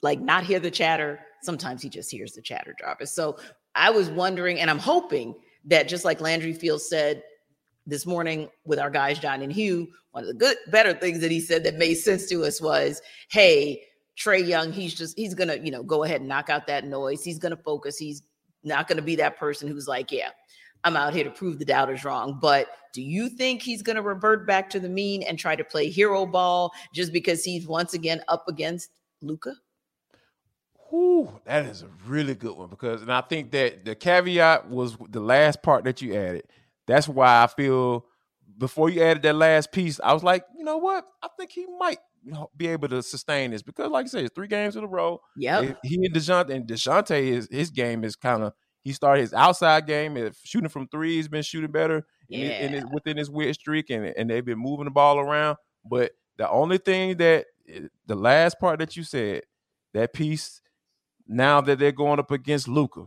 like 0.02 0.20
not 0.20 0.44
hear 0.44 0.60
the 0.60 0.72
chatter. 0.72 1.20
Sometimes 1.42 1.82
he 1.82 1.90
just 1.90 2.12
hears 2.12 2.34
the 2.34 2.42
chatter, 2.42 2.76
Jarvis. 2.80 3.14
So 3.14 3.38
I 3.76 3.90
was 3.90 4.10
wondering, 4.10 4.60
and 4.60 4.70
I'm 4.70 4.80
hoping 4.80 5.36
that 5.66 5.88
just 5.88 6.06
like 6.06 6.22
Landry 6.22 6.54
Fields 6.54 6.88
said, 6.90 7.24
this 7.88 8.06
morning 8.06 8.50
with 8.66 8.80
our 8.80 8.90
guys, 8.90 9.18
John 9.18 9.42
and 9.42 9.52
Hugh, 9.52 9.88
one 10.12 10.24
of 10.24 10.28
the 10.28 10.34
good, 10.34 10.58
better 10.68 10.94
things 10.94 11.22
that 11.22 11.32
he 11.32 11.40
said 11.40 11.64
that 11.64 11.76
made 11.76 11.96
sense 11.96 12.28
to 12.28 12.44
us 12.44 12.62
was, 12.62 13.02
hey, 13.30 13.82
Trae 14.20 14.46
Young, 14.46 14.74
he's 14.74 14.94
just, 14.94 15.18
he's 15.18 15.34
going 15.34 15.48
to, 15.48 15.58
you 15.60 15.72
know, 15.72 15.84
go 15.84 16.04
ahead 16.04 16.20
and 16.20 16.28
knock 16.28 16.50
out 16.50 16.68
that 16.68 16.86
noise. 16.86 17.24
He's 17.24 17.40
going 17.40 17.56
to 17.56 17.64
focus. 17.64 17.98
He's 17.98 18.24
not 18.64 18.88
going 18.88 18.98
to 18.98 19.04
be 19.04 19.16
that 19.16 19.38
person 19.38 19.70
who's 19.70 19.88
like, 19.88 20.12
yeah, 20.12 20.32
I'm 20.84 20.98
out 20.98 21.14
here 21.14 21.24
to 21.24 21.30
prove 21.30 21.60
the 21.60 21.66
doubters 21.66 22.04
wrong. 22.04 22.40
But 22.42 22.68
do 22.94 23.02
you 23.02 23.30
think 23.30 23.62
he's 23.62 23.82
going 23.82 23.96
to 23.96 24.02
revert 24.02 24.46
back 24.46 24.70
to 24.72 24.80
the 24.80 24.90
mean 24.90 25.24
and 25.24 25.40
try 25.40 25.56
to 25.56 25.64
play 25.64 25.90
hero 25.90 26.26
ball 26.26 26.72
just 26.94 27.14
because 27.14 27.44
he's 27.44 27.68
once 27.68 27.94
again 27.94 28.22
up 28.28 28.46
against 28.50 28.90
Luka? 29.22 29.54
Whew, 30.90 31.42
that 31.46 31.66
is 31.66 31.84
a 31.84 31.90
really 32.06 32.36
good 32.36 32.56
one 32.56 32.70
because, 32.70 33.02
and 33.02 33.12
I 33.12 33.22
think 33.22 33.52
that 33.52 33.86
the 33.86 33.96
caveat 33.96 34.70
was 34.70 34.98
the 35.10 35.20
last 35.20 35.62
part 35.62 35.84
that 35.84 36.02
you 36.02 36.16
added. 36.16 36.44
That's 36.86 37.08
why 37.08 37.44
I 37.44 37.48
feel 37.48 38.06
before 38.58 38.90
you 38.90 39.02
added 39.02 39.24
that 39.24 39.36
last 39.36 39.72
piece, 39.72 40.00
I 40.04 40.14
was 40.14 40.24
like, 40.24 40.44
you 40.58 40.64
know 40.64 40.78
what? 40.78 41.06
I 41.22 41.28
think 41.38 41.52
he 41.52 41.66
might 41.78 42.00
be 42.56 42.68
able 42.68 42.88
to 42.90 43.04
sustain 43.04 43.52
this 43.52 43.62
because, 43.62 43.90
like 43.90 44.06
I 44.06 44.10
said, 44.10 44.26
it's 44.26 44.34
three 44.34 44.48
games 44.48 44.76
in 44.76 44.84
a 44.84 44.88
row. 44.88 45.22
Yeah, 45.36 45.74
he 45.84 45.96
and 45.96 46.14
Dejounte 46.14 46.50
and 46.50 46.68
Dejounte 46.68 47.20
is 47.20 47.48
his 47.52 47.70
game 47.70 48.04
is 48.04 48.16
kind 48.16 48.44
of 48.44 48.54
he 48.84 48.94
started 48.94 49.22
his 49.22 49.34
outside 49.34 49.86
game 49.86 50.32
shooting 50.44 50.70
from 50.70 50.88
three. 50.88 51.16
He's 51.16 51.28
been 51.28 51.44
shooting 51.44 51.72
better 51.72 52.06
yeah. 52.30 52.60
in, 52.60 52.74
in 52.74 52.90
within 52.92 53.18
his 53.18 53.30
weird 53.30 53.56
streak, 53.56 53.90
and 53.90 54.06
and 54.06 54.30
they've 54.30 54.46
been 54.46 54.60
moving 54.60 54.86
the 54.86 54.92
ball 54.92 55.20
around. 55.20 55.58
But 55.86 56.12
the 56.38 56.50
only 56.50 56.78
thing 56.78 57.18
that 57.18 57.46
eh, 57.70 57.82
the 58.06 58.16
last 58.16 58.60
part 58.60 58.80
that 58.80 58.96
you 58.96 59.04
said, 59.04 59.44
that 59.94 60.14
piece, 60.14 60.62
now 61.28 61.62
that 61.62 61.80
they're 61.80 61.92
going 61.92 62.20
up 62.20 62.32
against 62.32 62.68
Luka. 62.68 63.06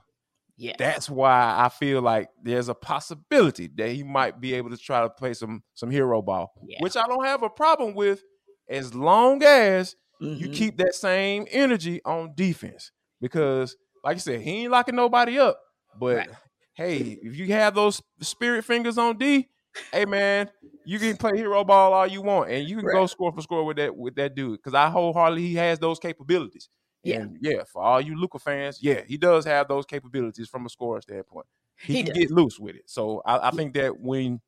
yeah. 0.61 0.75
That's 0.79 1.09
why 1.09 1.55
I 1.57 1.71
feel 1.71 2.03
like 2.03 2.29
there's 2.43 2.69
a 2.69 2.75
possibility 2.75 3.71
that 3.77 3.89
he 3.91 4.03
might 4.03 4.41
be 4.41 4.53
able 4.53 4.69
to 4.69 4.77
try 4.77 5.01
to 5.01 5.09
play 5.09 5.33
some 5.33 5.63
some 5.73 5.91
hero 5.91 6.21
ball, 6.21 6.53
yeah. 6.67 6.77
which 6.81 6.97
I 6.99 7.07
don't 7.07 7.25
have 7.25 7.43
a 7.43 7.49
problem 7.49 7.95
with 7.95 8.23
as 8.69 8.95
long 8.95 9.43
as 9.43 9.97
mm-hmm. 10.21 10.35
you 10.35 10.51
keep 10.51 10.77
that 10.77 10.95
same 10.95 11.47
energy 11.51 12.03
on 12.05 12.35
defense. 12.37 12.93
Because, 13.23 13.75
like 14.05 14.17
you 14.17 14.21
said, 14.21 14.43
he 14.43 14.63
ain't 14.63 14.71
locking 14.71 14.97
nobody 14.97 15.39
up. 15.39 15.59
But 15.99 16.17
right. 16.17 16.31
hey, 16.75 17.19
if 17.23 17.37
you 17.37 17.47
have 17.55 17.75
those 17.75 18.03
spirit 18.21 18.65
fingers 18.67 18.99
on 18.99 19.17
D, 19.17 19.49
hey 19.93 20.05
man, 20.05 20.51
you 20.85 20.99
can 20.99 21.17
play 21.17 21.37
hero 21.37 21.65
ball 21.65 21.95
all 21.95 22.07
you 22.07 22.21
want, 22.21 22.51
and 22.51 22.69
you 22.69 22.77
can 22.77 22.85
right. 22.85 22.95
go 22.95 23.07
score 23.07 23.33
for 23.33 23.41
score 23.41 23.65
with 23.65 23.79
that 23.79 23.97
with 23.97 24.15
that 24.17 24.35
dude. 24.35 24.59
Because 24.59 24.75
I 24.75 24.91
wholeheartedly 24.91 25.41
he 25.41 25.55
has 25.55 25.79
those 25.79 25.99
capabilities. 25.99 26.69
Yeah, 27.03 27.21
and 27.21 27.39
yeah. 27.41 27.65
For 27.65 27.83
all 27.83 28.01
you 28.01 28.19
Luka 28.19 28.39
fans, 28.39 28.79
yeah, 28.83 29.03
he 29.07 29.17
does 29.17 29.45
have 29.45 29.69
those 29.69 29.87
capabilities 29.87 30.49
from 30.49 30.67
a 30.67 30.69
scorer 30.69 31.01
standpoint. 31.01 31.47
He, 31.79 31.95
he 31.95 32.03
can 32.03 32.15
does. 32.15 32.25
get 32.25 32.31
loose 32.31 32.59
with 32.59 32.77
it. 32.77 32.85
So 32.87 33.23
I, 33.25 33.49
I, 33.49 33.51
think 33.53 33.75
that 33.75 33.99
when 33.99 34.41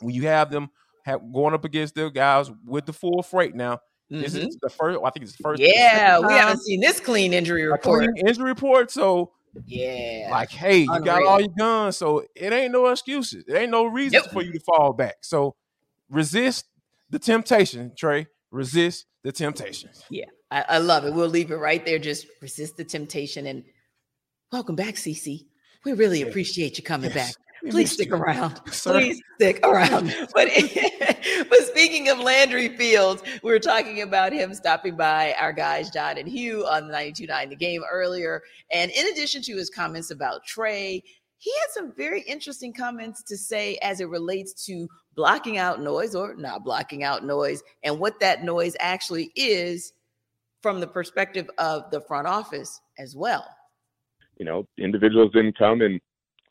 when 0.00 0.14
you 0.14 0.28
have 0.28 0.50
them 0.50 0.70
have, 1.04 1.20
going 1.32 1.54
up 1.54 1.64
against 1.64 1.94
the 1.94 2.08
guys 2.08 2.50
with 2.64 2.86
the 2.86 2.92
full 2.92 3.22
freight 3.22 3.54
now. 3.54 3.80
Mm-hmm. 4.10 4.22
This 4.22 4.34
is 4.34 4.44
mm-hmm. 4.44 4.56
the 4.62 4.70
first. 4.70 5.00
I 5.04 5.10
think 5.10 5.24
it's 5.24 5.36
the 5.36 5.42
first. 5.42 5.62
Yeah, 5.62 6.20
we 6.20 6.32
haven't 6.32 6.62
seen 6.62 6.80
this 6.80 7.00
clean 7.00 7.32
injury 7.32 7.64
report. 7.64 8.04
Clean 8.04 8.26
injury 8.26 8.50
report. 8.50 8.90
So 8.90 9.32
yeah, 9.64 10.28
like 10.30 10.50
hey, 10.50 10.78
you 10.78 10.92
Unreal. 10.92 11.04
got 11.04 11.22
all 11.24 11.40
your 11.40 11.52
guns, 11.56 11.96
so 11.96 12.24
it 12.34 12.52
ain't 12.52 12.72
no 12.72 12.86
excuses. 12.86 13.44
It 13.46 13.54
ain't 13.54 13.70
no 13.70 13.86
reason 13.86 14.20
nope. 14.22 14.32
for 14.32 14.42
you 14.42 14.52
to 14.52 14.60
fall 14.60 14.92
back. 14.92 15.16
So 15.22 15.56
resist 16.10 16.66
the 17.10 17.18
temptation, 17.18 17.92
Trae. 18.00 18.26
Resist 18.50 19.06
the 19.22 19.32
temptation. 19.32 19.90
Yeah, 20.10 20.26
I, 20.52 20.64
I 20.68 20.78
love 20.78 21.06
it. 21.06 21.14
We'll 21.14 21.28
leave 21.28 21.50
it 21.50 21.56
right 21.56 21.84
there. 21.84 21.98
Just 21.98 22.26
resist 22.42 22.76
the 22.76 22.84
temptation 22.84 23.46
and 23.46 23.64
welcome 24.52 24.76
back, 24.76 24.96
CC. 24.96 25.46
We 25.84 25.94
really 25.94 26.20
appreciate 26.20 26.76
you 26.76 26.84
coming 26.84 27.10
yes. 27.10 27.34
back. 27.34 27.34
Please 27.70 27.92
stick 27.92 28.12
around. 28.12 28.60
Please 28.66 29.22
stick 29.36 29.64
around. 29.64 30.14
But 30.34 30.48
but 31.48 31.58
speaking 31.60 32.10
of 32.10 32.18
Landry 32.18 32.76
Fields, 32.76 33.22
we 33.42 33.50
were 33.50 33.60
talking 33.60 34.02
about 34.02 34.32
him 34.32 34.52
stopping 34.52 34.94
by 34.94 35.34
our 35.38 35.54
guys 35.54 35.88
John 35.88 36.18
and 36.18 36.28
Hugh 36.28 36.66
on 36.66 36.88
the 36.88 36.94
92.9 36.94 37.48
the 37.48 37.56
game 37.56 37.82
earlier. 37.90 38.42
And 38.70 38.90
in 38.90 39.06
addition 39.08 39.40
to 39.42 39.56
his 39.56 39.70
comments 39.70 40.10
about 40.10 40.42
Trae, 40.44 41.00
he 41.38 41.52
had 41.60 41.70
some 41.70 41.92
very 41.96 42.22
interesting 42.22 42.74
comments 42.74 43.22
to 43.24 43.38
say 43.38 43.78
as 43.80 44.00
it 44.00 44.08
relates 44.08 44.66
to 44.66 44.86
blocking 45.14 45.56
out 45.56 45.80
noise 45.80 46.14
or 46.14 46.34
not 46.34 46.62
blocking 46.62 47.04
out 47.04 47.24
noise 47.24 47.62
and 47.84 47.98
what 47.98 48.20
that 48.20 48.44
noise 48.44 48.76
actually 48.80 49.30
is 49.34 49.92
from 50.62 50.80
the 50.80 50.86
perspective 50.86 51.48
of 51.58 51.90
the 51.90 52.00
front 52.00 52.26
office 52.26 52.80
as 52.98 53.16
well. 53.16 53.46
You 54.38 54.46
know, 54.46 54.66
individuals 54.78 55.32
didn't 55.32 55.58
come 55.58 55.82
and 55.82 56.00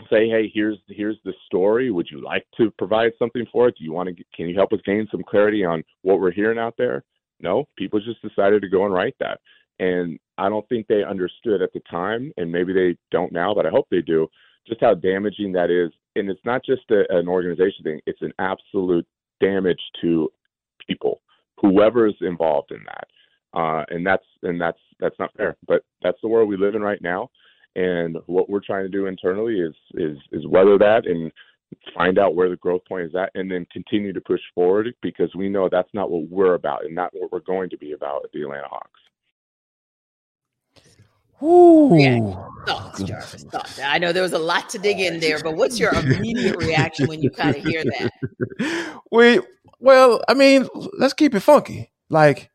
say, 0.10 0.30
hey, 0.30 0.52
here's 0.54 0.78
here's 0.88 1.18
the 1.26 1.34
story. 1.46 1.92
Would 1.92 2.08
you 2.12 2.24
like 2.24 2.46
to 2.58 2.72
provide 2.78 3.12
something 3.18 3.46
for 3.52 3.68
it? 3.68 3.76
Do 3.78 3.84
you 3.84 3.94
want 3.94 4.10
to? 4.10 4.24
Can 4.36 4.48
you 4.48 4.56
help 4.56 4.74
us 4.74 4.80
gain 4.86 5.08
some 5.12 5.24
clarity 5.28 5.66
on 5.66 5.84
what 6.02 6.20
we're 6.20 6.32
hearing 6.32 6.60
out 6.60 6.76
there? 6.78 7.04
No, 7.40 7.66
people 7.78 8.00
just 8.00 8.22
decided 8.22 8.62
to 8.62 8.70
go 8.70 8.86
and 8.86 8.94
write 8.94 9.16
that, 9.20 9.40
and 9.80 10.20
I 10.38 10.50
don't 10.50 10.68
think 10.70 10.88
they 10.88 11.04
understood 11.04 11.62
at 11.62 11.74
the 11.74 11.82
time, 11.90 12.32
and 12.38 12.52
maybe 12.52 12.74
they 12.74 12.98
don't 13.10 13.32
now, 13.32 13.54
but 13.54 13.66
I 13.66 13.70
hope 13.70 13.88
they 13.90 14.02
do, 14.02 14.28
just 14.68 14.82
how 14.82 14.94
damaging 14.94 15.52
that 15.54 15.72
is. 15.72 15.92
And 16.16 16.30
it's 16.30 16.46
not 16.46 16.64
just 16.64 16.84
a, 16.92 17.04
an 17.10 17.28
organization 17.28 17.84
thing; 17.84 18.00
it's 18.06 18.22
an 18.22 18.34
absolute 18.38 19.08
damage 19.40 19.82
to 20.02 20.32
people, 20.88 21.22
whoever's 21.60 22.16
involved 22.22 22.72
in 22.72 22.84
that, 22.86 23.08
uh, 23.54 23.84
and 23.90 24.06
that's 24.06 24.26
and 24.44 24.60
that's 24.60 24.80
that's 25.00 25.18
not 25.20 25.34
fair. 25.36 25.58
But 25.68 25.84
that's 26.02 26.20
the 26.22 26.28
world 26.28 26.50
we 26.50 26.58
live 26.58 26.76
in 26.76 26.82
right 26.82 27.02
now 27.02 27.30
and 27.76 28.18
what 28.26 28.50
we're 28.50 28.60
trying 28.66 28.84
to 28.84 28.90
do 28.90 29.06
internally 29.06 29.60
is 29.60 29.74
is 29.94 30.18
is 30.32 30.46
weather 30.48 30.78
that 30.78 31.06
and 31.06 31.32
find 31.96 32.20
out 32.20 32.36
where 32.36 32.50
the 32.50 32.58
growth 32.58 32.82
point 32.88 33.06
is 33.06 33.16
at 33.16 33.32
and 33.36 33.50
then 33.50 33.66
continue 33.72 34.12
to 34.12 34.22
push 34.22 34.42
forward 34.54 34.94
because 35.02 35.34
we 35.36 35.48
know 35.48 35.70
that's 35.70 35.94
not 35.94 36.12
what 36.12 36.28
we're 36.30 36.56
about 36.56 36.84
and 36.84 36.94
not 36.94 37.12
what 37.14 37.32
we're 37.32 37.40
going 37.40 37.70
to 37.70 37.78
be 37.78 37.94
about 37.94 38.24
at 38.26 38.32
the 38.34 38.42
Atlanta 38.42 38.68
Hawks. 38.68 39.00
Ooh. 41.44 42.36
Thoughts, 42.68 43.02
Jarvis. 43.02 43.44
Thoughts. 43.46 43.80
I 43.80 43.98
know 43.98 44.12
there 44.12 44.22
was 44.22 44.34
a 44.34 44.40
lot 44.40 44.70
to 44.70 44.78
dig 44.78 45.00
in 45.00 45.20
there, 45.20 45.42
but 45.42 45.56
what's 45.56 45.80
your 45.80 45.94
immediate 45.96 46.58
reaction 46.58 47.08
when 47.08 47.24
you 47.24 47.32
kind 47.32 47.56
of 47.56 47.64
hear 47.64 47.84
that? 47.84 48.12
We 49.12 49.42
well, 49.80 50.22
I 50.30 50.36
mean, 50.36 50.68
let's 50.98 51.14
keep 51.14 51.34
it 51.34 51.40
funky. 51.40 51.92
Like 52.10 52.51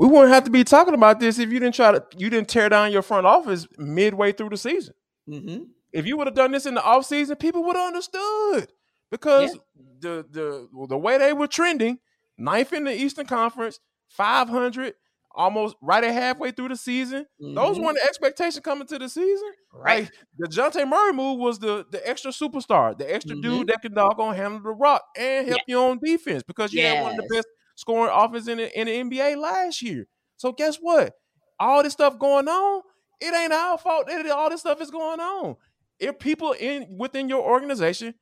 we 0.00 0.08
wouldn't 0.08 0.32
have 0.32 0.44
to 0.44 0.50
be 0.50 0.64
talking 0.64 0.94
about 0.94 1.20
this 1.20 1.38
if 1.38 1.52
you 1.52 1.60
didn't 1.60 1.74
try 1.74 1.92
to 1.92 2.02
you 2.16 2.30
didn't 2.30 2.48
tear 2.48 2.70
down 2.70 2.90
your 2.90 3.02
front 3.02 3.26
office 3.26 3.68
midway 3.76 4.32
through 4.32 4.48
the 4.48 4.56
season. 4.56 4.94
Mm-hmm. 5.28 5.64
If 5.92 6.06
you 6.06 6.16
would 6.16 6.26
have 6.26 6.34
done 6.34 6.52
this 6.52 6.64
in 6.64 6.72
the 6.72 6.82
off 6.82 7.04
season, 7.04 7.36
people 7.36 7.62
would 7.64 7.76
have 7.76 7.88
understood 7.88 8.72
because 9.10 9.52
yeah. 9.52 9.60
the 10.00 10.26
the 10.30 10.86
the 10.88 10.96
way 10.96 11.18
they 11.18 11.34
were 11.34 11.46
trending, 11.46 11.98
ninth 12.38 12.72
in 12.72 12.84
the 12.84 12.94
Eastern 12.94 13.26
Conference, 13.26 13.78
five 14.08 14.48
hundred, 14.48 14.94
almost 15.34 15.76
right 15.82 16.02
at 16.02 16.14
halfway 16.14 16.50
through 16.50 16.68
the 16.68 16.76
season. 16.76 17.26
Mm-hmm. 17.42 17.54
Those 17.54 17.78
weren't 17.78 17.98
the 18.02 18.04
expectation 18.04 18.62
coming 18.62 18.86
to 18.86 18.98
the 18.98 19.08
season. 19.10 19.50
Right. 19.70 20.04
Like, 20.04 20.12
the 20.38 20.48
Dejounte 20.48 20.88
Murray 20.88 21.12
move 21.12 21.38
was 21.38 21.58
the 21.58 21.84
the 21.90 22.08
extra 22.08 22.30
superstar, 22.30 22.96
the 22.96 23.12
extra 23.14 23.36
mm-hmm. 23.36 23.58
dude 23.58 23.66
that 23.66 23.82
can 23.82 23.92
doggone 23.92 24.34
handle 24.34 24.62
the 24.62 24.70
rock 24.70 25.02
and 25.14 25.46
help 25.46 25.60
yeah. 25.66 25.74
you 25.74 25.82
on 25.82 25.98
defense 26.02 26.42
because 26.42 26.72
you 26.72 26.80
yes. 26.80 26.94
had 26.94 27.02
one 27.02 27.12
of 27.12 27.16
the 27.18 27.34
best 27.34 27.46
scoring 27.80 28.12
offense 28.14 28.46
in 28.46 28.58
the, 28.58 28.78
in 28.78 28.86
the 28.86 29.18
NBA 29.18 29.38
last 29.38 29.80
year. 29.80 30.06
So 30.36 30.52
guess 30.52 30.76
what? 30.76 31.14
All 31.58 31.82
this 31.82 31.94
stuff 31.94 32.18
going 32.18 32.46
on, 32.46 32.82
it 33.20 33.34
ain't 33.34 33.52
our 33.52 33.78
fault 33.78 34.06
that 34.06 34.30
all 34.30 34.50
this 34.50 34.60
stuff 34.60 34.80
is 34.82 34.90
going 34.90 35.20
on. 35.20 35.56
If 35.98 36.18
people 36.18 36.52
in 36.52 36.98
within 36.98 37.28
your 37.28 37.42
organization, 37.42 38.14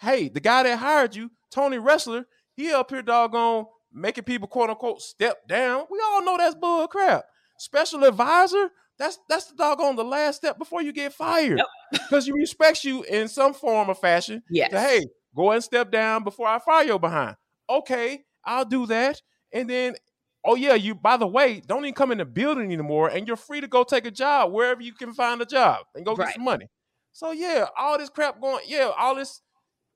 hey, 0.00 0.28
the 0.28 0.40
guy 0.40 0.62
that 0.62 0.78
hired 0.78 1.16
you, 1.16 1.30
Tony 1.50 1.78
Ressler, 1.78 2.24
he 2.54 2.72
up 2.72 2.90
here 2.90 3.02
doggone 3.02 3.66
making 3.92 4.24
people 4.24 4.46
quote 4.46 4.70
unquote 4.70 5.00
step 5.00 5.48
down. 5.48 5.84
We 5.90 6.00
all 6.04 6.24
know 6.24 6.36
that's 6.36 6.54
bull 6.54 6.86
crap. 6.86 7.24
Special 7.58 8.04
advisor, 8.04 8.70
that's 8.98 9.18
that's 9.28 9.46
the 9.46 9.56
doggone 9.56 9.96
the 9.96 10.04
last 10.04 10.36
step 10.36 10.58
before 10.58 10.82
you 10.82 10.92
get 10.92 11.12
fired. 11.14 11.62
Because 11.90 12.26
yep. 12.26 12.34
he 12.34 12.40
respects 12.40 12.84
you 12.84 13.02
in 13.04 13.28
some 13.28 13.54
form 13.54 13.88
or 13.88 13.94
fashion. 13.94 14.42
Yes. 14.50 14.70
hey, 14.72 15.06
go 15.34 15.52
and 15.52 15.64
step 15.64 15.90
down 15.90 16.22
before 16.22 16.46
I 16.46 16.58
fire 16.58 16.84
your 16.84 17.00
behind. 17.00 17.34
Okay, 17.70 18.24
I'll 18.44 18.64
do 18.64 18.86
that. 18.86 19.20
And 19.52 19.68
then, 19.68 19.96
oh 20.44 20.54
yeah, 20.54 20.74
you 20.74 20.94
by 20.94 21.16
the 21.16 21.26
way, 21.26 21.62
don't 21.66 21.84
even 21.84 21.94
come 21.94 22.12
in 22.12 22.18
the 22.18 22.24
building 22.24 22.72
anymore, 22.72 23.08
and 23.08 23.26
you're 23.26 23.36
free 23.36 23.60
to 23.60 23.68
go 23.68 23.84
take 23.84 24.06
a 24.06 24.10
job 24.10 24.52
wherever 24.52 24.82
you 24.82 24.92
can 24.92 25.12
find 25.12 25.40
a 25.40 25.46
job 25.46 25.84
and 25.94 26.04
go 26.04 26.14
right. 26.14 26.26
get 26.26 26.34
some 26.34 26.44
money. 26.44 26.68
So 27.12 27.32
yeah, 27.32 27.66
all 27.76 27.98
this 27.98 28.10
crap 28.10 28.40
going, 28.40 28.64
yeah, 28.66 28.90
all 28.96 29.16
this, 29.16 29.40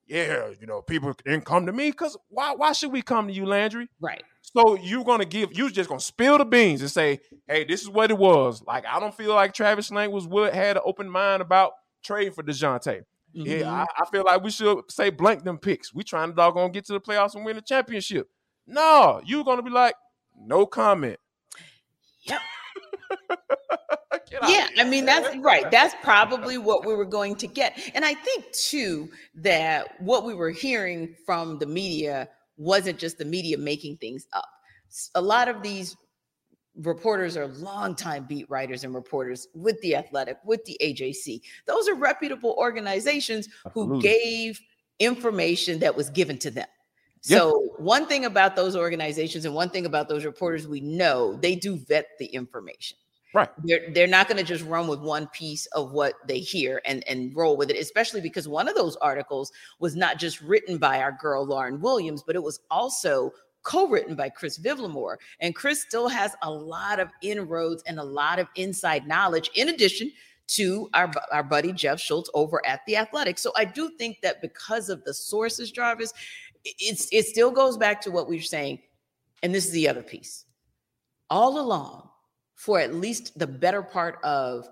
yeah, 0.06 0.48
you 0.60 0.66
know, 0.66 0.82
people 0.82 1.14
didn't 1.24 1.44
come 1.44 1.66
to 1.66 1.72
me 1.72 1.90
because 1.90 2.16
why? 2.28 2.54
Why 2.54 2.72
should 2.72 2.92
we 2.92 3.02
come 3.02 3.28
to 3.28 3.32
you, 3.32 3.46
Landry? 3.46 3.88
Right. 4.00 4.22
So 4.42 4.76
you're 4.76 5.04
gonna 5.04 5.24
give, 5.24 5.52
you're 5.52 5.70
just 5.70 5.88
gonna 5.88 6.00
spill 6.00 6.38
the 6.38 6.44
beans 6.44 6.80
and 6.80 6.90
say, 6.90 7.20
hey, 7.46 7.64
this 7.64 7.80
is 7.80 7.88
what 7.88 8.10
it 8.10 8.18
was. 8.18 8.62
Like 8.62 8.84
I 8.86 8.98
don't 8.98 9.14
feel 9.14 9.34
like 9.34 9.54
Travis 9.54 9.90
Schlenk 9.90 10.10
was 10.10 10.26
what 10.26 10.52
had 10.52 10.76
an 10.76 10.82
open 10.84 11.08
mind 11.08 11.42
about 11.42 11.72
trade 12.02 12.34
for 12.34 12.42
Dejounte. 12.42 13.02
Mm-hmm. 13.36 13.60
Yeah, 13.60 13.72
I, 13.72 13.86
I, 13.98 14.10
feel 14.10 14.24
like 14.24 14.42
we 14.42 14.50
should 14.50 14.90
say 14.90 15.10
blank 15.10 15.44
them 15.44 15.58
picks. 15.58 15.94
We 15.94 16.04
trying 16.04 16.30
to 16.30 16.34
doggone 16.34 16.72
get 16.72 16.84
to 16.86 16.92
the 16.92 17.00
playoffs 17.00 17.34
and 17.34 17.44
win 17.44 17.56
the 17.56 17.62
championship. 17.62 18.28
No, 18.66 19.22
you're 19.24 19.44
gonna 19.44 19.62
be 19.62 19.70
like, 19.70 19.94
no 20.38 20.66
comment. 20.66 21.18
Yep. 22.24 22.40
Yeah, 24.48 24.66
I 24.78 24.84
mean 24.84 25.04
that's 25.04 25.36
right. 25.36 25.70
That's 25.70 25.94
probably 26.02 26.58
what 26.58 26.86
we 26.86 26.94
were 26.94 27.04
going 27.04 27.36
to 27.36 27.46
get. 27.46 27.78
And 27.94 28.04
I 28.04 28.14
think 28.14 28.50
too 28.52 29.10
that 29.36 30.00
what 30.00 30.24
we 30.24 30.34
were 30.34 30.50
hearing 30.50 31.14
from 31.26 31.58
the 31.58 31.66
media 31.66 32.28
wasn't 32.56 32.98
just 32.98 33.18
the 33.18 33.24
media 33.24 33.58
making 33.58 33.98
things 33.98 34.26
up. 34.32 34.48
A 35.14 35.20
lot 35.20 35.48
of 35.48 35.62
these 35.62 35.96
reporters 36.76 37.36
are 37.36 37.48
longtime 37.48 38.24
beat 38.24 38.48
writers 38.48 38.84
and 38.84 38.94
reporters 38.94 39.48
with 39.54 39.80
the 39.82 39.94
Athletic, 39.96 40.38
with 40.44 40.64
the 40.64 40.78
AJC. 40.82 41.40
Those 41.66 41.88
are 41.88 41.94
reputable 41.94 42.54
organizations 42.58 43.48
Absolutely. 43.66 43.96
who 43.96 44.02
gave 44.02 44.60
information 44.98 45.78
that 45.80 45.96
was 45.96 46.10
given 46.10 46.38
to 46.38 46.50
them. 46.50 46.68
So, 47.24 47.68
one 47.78 48.06
thing 48.06 48.24
about 48.24 48.56
those 48.56 48.74
organizations 48.74 49.44
and 49.44 49.54
one 49.54 49.70
thing 49.70 49.86
about 49.86 50.08
those 50.08 50.24
reporters, 50.24 50.66
we 50.66 50.80
know 50.80 51.36
they 51.36 51.54
do 51.54 51.76
vet 51.76 52.08
the 52.18 52.26
information. 52.26 52.98
Right. 53.32 53.48
They're 53.64 53.90
they're 53.92 54.06
not 54.08 54.28
going 54.28 54.38
to 54.38 54.44
just 54.44 54.64
run 54.64 54.88
with 54.88 55.00
one 55.00 55.28
piece 55.28 55.66
of 55.66 55.92
what 55.92 56.14
they 56.26 56.40
hear 56.40 56.82
and 56.84 57.06
and 57.08 57.34
roll 57.34 57.56
with 57.56 57.70
it, 57.70 57.78
especially 57.78 58.20
because 58.20 58.48
one 58.48 58.68
of 58.68 58.74
those 58.74 58.96
articles 58.96 59.52
was 59.78 59.96
not 59.96 60.18
just 60.18 60.42
written 60.42 60.78
by 60.78 61.00
our 61.00 61.12
girl 61.12 61.46
Lauren 61.46 61.80
Williams, 61.80 62.22
but 62.26 62.34
it 62.36 62.42
was 62.42 62.60
also 62.70 63.30
co-written 63.62 64.14
by 64.14 64.28
Chris 64.28 64.58
Vivlamore. 64.58 65.16
And 65.40 65.54
Chris 65.54 65.82
still 65.82 66.08
has 66.08 66.34
a 66.42 66.50
lot 66.50 67.00
of 67.00 67.10
inroads 67.22 67.82
and 67.86 67.98
a 67.98 68.04
lot 68.04 68.38
of 68.38 68.48
inside 68.56 69.06
knowledge 69.06 69.50
in 69.54 69.68
addition 69.68 70.12
to 70.48 70.88
our, 70.94 71.10
our 71.30 71.42
buddy 71.42 71.72
Jeff 71.72 72.00
Schultz 72.00 72.28
over 72.34 72.60
at 72.66 72.80
the 72.86 72.96
Athletic. 72.96 73.38
So 73.38 73.52
I 73.56 73.64
do 73.64 73.90
think 73.98 74.18
that 74.22 74.42
because 74.42 74.88
of 74.88 75.04
the 75.04 75.14
sources, 75.14 75.70
Jarvis, 75.70 76.12
it's 76.64 77.08
it 77.10 77.26
still 77.26 77.50
goes 77.50 77.76
back 77.76 78.00
to 78.02 78.10
what 78.10 78.28
we 78.28 78.36
were 78.36 78.42
saying. 78.42 78.80
And 79.42 79.54
this 79.54 79.66
is 79.66 79.72
the 79.72 79.88
other 79.88 80.02
piece. 80.02 80.44
All 81.30 81.58
along, 81.58 82.08
for 82.54 82.78
at 82.78 82.94
least 82.94 83.38
the 83.38 83.46
better 83.46 83.82
part 83.82 84.18
of 84.22 84.68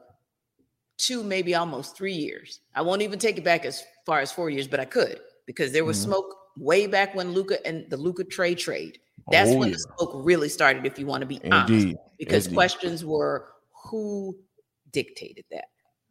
two, 0.99 1.25
maybe 1.25 1.55
almost 1.55 1.97
three 1.97 2.13
years. 2.13 2.61
I 2.75 2.83
won't 2.83 3.03
even 3.03 3.19
take 3.19 3.39
it 3.39 3.45
back 3.45 3.65
as 3.65 3.83
far 4.07 4.21
as 4.21 4.31
four 4.31 4.51
years, 4.51 4.69
but 4.69 4.81
I 4.81 4.85
could 4.85 5.21
because 5.47 5.73
there 5.73 5.85
was 5.85 5.99
mm-hmm. 5.99 6.13
smoke 6.13 6.37
way 6.61 6.87
back 6.87 7.15
when 7.15 7.33
Luka 7.33 7.65
and 7.67 7.89
the 7.91 7.97
Luka 7.97 8.23
trade 8.23 8.59
trade. 8.59 8.99
That's 9.31 9.51
oh, 9.51 9.59
when 9.59 9.69
yeah. 9.69 9.75
the 9.75 9.97
smoke 9.97 10.13
really 10.15 10.49
started, 10.49 10.87
if 10.87 10.99
you 10.99 11.07
want 11.07 11.23
to 11.23 11.27
be 11.27 11.37
Indeed. 11.37 11.53
honest, 11.53 11.97
because 12.19 12.47
Indeed. 12.47 12.57
questions 12.57 13.05
were 13.05 13.49
who 13.85 14.37
dictated 14.93 15.45
that. 15.51 15.67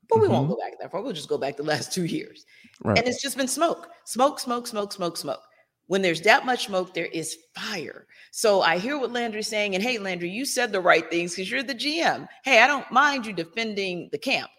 But 0.09 0.19
we 0.19 0.25
mm-hmm. 0.25 0.33
won't 0.33 0.49
go 0.49 0.57
back 0.57 0.79
that 0.79 0.91
far. 0.91 1.01
We'll 1.01 1.13
just 1.13 1.29
go 1.29 1.37
back 1.37 1.57
the 1.57 1.63
last 1.63 1.93
two 1.93 2.05
years. 2.05 2.45
Right. 2.83 2.97
And 2.97 3.07
it's 3.07 3.21
just 3.21 3.37
been 3.37 3.47
smoke, 3.47 3.89
smoke, 4.05 4.39
smoke, 4.39 4.67
smoke, 4.67 4.91
smoke, 4.91 5.17
smoke. 5.17 5.41
When 5.87 6.01
there's 6.01 6.21
that 6.21 6.45
much 6.45 6.67
smoke, 6.67 6.93
there 6.93 7.07
is 7.07 7.35
fire. 7.55 8.05
So 8.31 8.61
I 8.61 8.77
hear 8.77 8.99
what 8.99 9.11
Landry's 9.11 9.47
saying. 9.47 9.73
And 9.73 9.83
hey, 9.83 9.97
Landry, 9.97 10.29
you 10.29 10.45
said 10.45 10.71
the 10.71 10.79
right 10.79 11.09
things 11.09 11.35
because 11.35 11.49
you're 11.49 11.63
the 11.63 11.75
GM. 11.75 12.27
Hey, 12.43 12.61
I 12.61 12.67
don't 12.67 12.89
mind 12.91 13.25
you 13.25 13.33
defending 13.33 14.09
the 14.11 14.17
camp. 14.17 14.51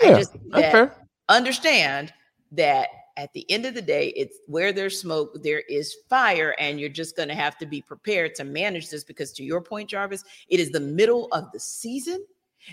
Yeah, 0.00 0.10
I 0.10 0.14
just 0.14 0.32
that 0.50 0.96
understand 1.28 2.12
that 2.52 2.88
at 3.18 3.32
the 3.32 3.44
end 3.50 3.66
of 3.66 3.74
the 3.74 3.82
day, 3.82 4.12
it's 4.16 4.38
where 4.46 4.72
there's 4.72 4.98
smoke, 4.98 5.42
there 5.42 5.64
is 5.68 5.96
fire, 6.08 6.54
and 6.60 6.78
you're 6.78 6.88
just 6.88 7.16
going 7.16 7.28
to 7.28 7.34
have 7.34 7.58
to 7.58 7.66
be 7.66 7.82
prepared 7.82 8.36
to 8.36 8.44
manage 8.44 8.88
this 8.88 9.02
because, 9.02 9.32
to 9.32 9.42
your 9.42 9.60
point, 9.60 9.90
Jarvis, 9.90 10.24
it 10.48 10.60
is 10.60 10.70
the 10.70 10.80
middle 10.80 11.26
of 11.32 11.50
the 11.52 11.58
season. 11.58 12.24